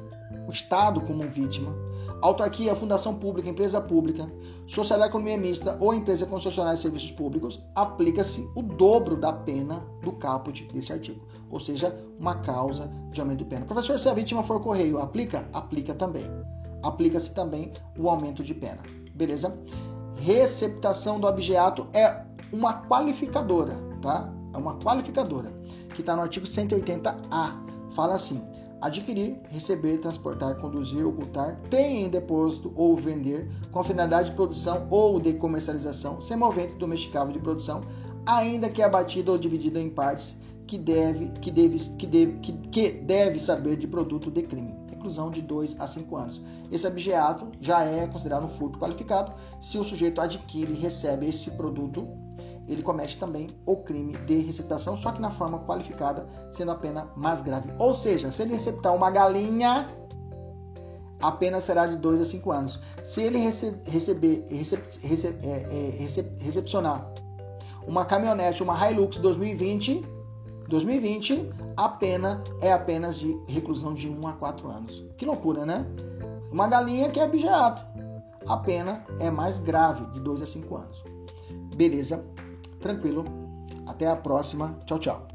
o 0.47 0.51
Estado 0.51 1.01
como 1.01 1.23
vítima, 1.23 1.75
autarquia, 2.21 2.75
fundação 2.75 3.15
pública, 3.15 3.49
empresa 3.49 3.81
pública, 3.81 4.31
sociedade 4.65 5.09
economia 5.09 5.37
mista 5.37 5.77
ou 5.79 5.93
empresa 5.93 6.25
concessionária 6.25 6.75
de 6.75 6.81
serviços 6.81 7.11
públicos, 7.11 7.61
aplica-se 7.75 8.49
o 8.55 8.61
dobro 8.61 9.17
da 9.17 9.33
pena 9.33 9.81
do 10.01 10.13
caput 10.13 10.63
desse 10.73 10.93
artigo, 10.93 11.25
ou 11.49 11.59
seja, 11.59 11.95
uma 12.17 12.35
causa 12.35 12.89
de 13.11 13.19
aumento 13.19 13.39
de 13.39 13.45
pena. 13.45 13.65
Professor, 13.65 13.99
se 13.99 14.07
a 14.07 14.13
vítima 14.13 14.43
for 14.43 14.61
correio, 14.61 14.99
aplica? 14.99 15.47
Aplica 15.51 15.93
também. 15.93 16.25
Aplica-se 16.81 17.33
também 17.33 17.71
o 17.97 18.09
aumento 18.09 18.43
de 18.43 18.53
pena. 18.53 18.81
Beleza? 19.13 19.55
Receptação 20.15 21.19
do 21.19 21.27
objeto 21.27 21.87
é 21.93 22.23
uma 22.51 22.81
qualificadora, 22.87 23.75
tá? 24.01 24.31
É 24.53 24.57
uma 24.57 24.75
qualificadora 24.75 25.51
que 25.93 26.01
está 26.01 26.15
no 26.15 26.21
artigo 26.21 26.45
180A. 26.45 27.91
Fala 27.91 28.15
assim: 28.15 28.41
adquirir, 28.81 29.39
receber, 29.49 29.97
transportar, 29.99 30.55
conduzir, 30.55 31.05
ocultar, 31.05 31.57
ter 31.69 31.85
em 31.85 32.09
depósito 32.09 32.73
ou 32.75 32.97
vender 32.97 33.49
com 33.71 33.83
finalidade 33.83 34.29
de 34.29 34.35
produção 34.35 34.87
ou 34.89 35.19
de 35.19 35.33
comercialização, 35.33 36.19
semovente 36.19 36.75
domesticável 36.75 37.31
de 37.31 37.39
produção, 37.39 37.81
ainda 38.25 38.69
que 38.69 38.81
abatida 38.81 39.31
ou 39.31 39.37
dividida 39.37 39.79
em 39.79 39.89
partes, 39.89 40.35
que 40.67 40.77
deve, 40.77 41.27
que 41.39 41.51
deve, 41.51 41.79
que 41.97 42.07
deve, 42.07 42.33
que, 42.39 42.51
que 42.69 42.91
deve 42.91 43.39
saber 43.39 43.77
de 43.77 43.87
produto 43.87 44.29
de 44.29 44.43
crime. 44.43 44.82
Reclusão 45.03 45.29
de 45.29 45.41
2 45.41 45.75
a 45.81 45.85
5 45.85 46.15
anos. 46.15 46.41
Esse 46.71 46.87
objeto 46.87 47.51
já 47.59 47.83
é 47.83 48.07
considerado 48.07 48.45
um 48.45 48.47
furto 48.47 48.79
qualificado 48.79 49.33
se 49.59 49.77
o 49.77 49.83
sujeito 49.83 50.21
adquire 50.21 50.71
e 50.71 50.79
recebe 50.79 51.27
esse 51.27 51.51
produto 51.51 52.07
ele 52.65 52.81
comete 52.81 53.17
também 53.17 53.49
o 53.65 53.75
crime 53.75 54.13
de 54.25 54.37
receptação, 54.37 54.95
só 54.95 55.11
que 55.11 55.19
na 55.19 55.29
forma 55.29 55.59
qualificada, 55.65 56.25
sendo 56.49 56.71
a 56.71 56.75
pena 56.75 57.09
mais 57.17 57.41
grave. 57.41 57.69
Ou 57.77 57.93
seja, 57.93 58.31
se 58.31 58.41
ele 58.41 58.53
receptar 58.53 58.95
uma 58.95 59.11
galinha, 59.11 59.89
a 61.19 61.31
pena 61.33 61.59
será 61.59 61.85
de 61.85 61.97
2 61.97 62.21
a 62.21 62.25
5 62.25 62.51
anos. 62.53 62.79
Se 63.03 63.21
ele 63.21 63.39
rece 63.39 63.75
receber, 63.83 64.47
rece 64.49 65.27
é, 65.43 65.49
é, 65.49 65.97
recep 65.99 66.41
recepcionar 66.41 67.11
uma 67.85 68.05
caminhonete, 68.05 68.63
uma 68.63 68.89
Hilux 68.89 69.17
2020, 69.17 70.12
2020, 70.73 71.49
a 71.77 71.87
pena 71.87 72.43
é 72.59 72.71
apenas 72.71 73.15
de 73.15 73.37
reclusão 73.47 73.93
de 73.93 74.09
1 74.09 74.27
a 74.27 74.33
4 74.33 74.67
anos. 74.69 75.05
Que 75.17 75.25
loucura, 75.25 75.65
né? 75.65 75.85
Uma 76.51 76.67
galinha 76.67 77.11
que 77.11 77.19
é 77.19 77.23
objeto. 77.23 77.85
A 78.47 78.57
pena 78.57 79.03
é 79.19 79.29
mais 79.29 79.59
grave, 79.59 80.03
de 80.07 80.19
2 80.19 80.41
a 80.41 80.45
5 80.45 80.75
anos. 80.75 81.03
Beleza? 81.75 82.25
tranquilo. 82.83 83.23
Até 83.87 84.07
a 84.07 84.15
próxima. 84.15 84.77
Tchau, 84.85 84.99
tchau. 84.99 85.27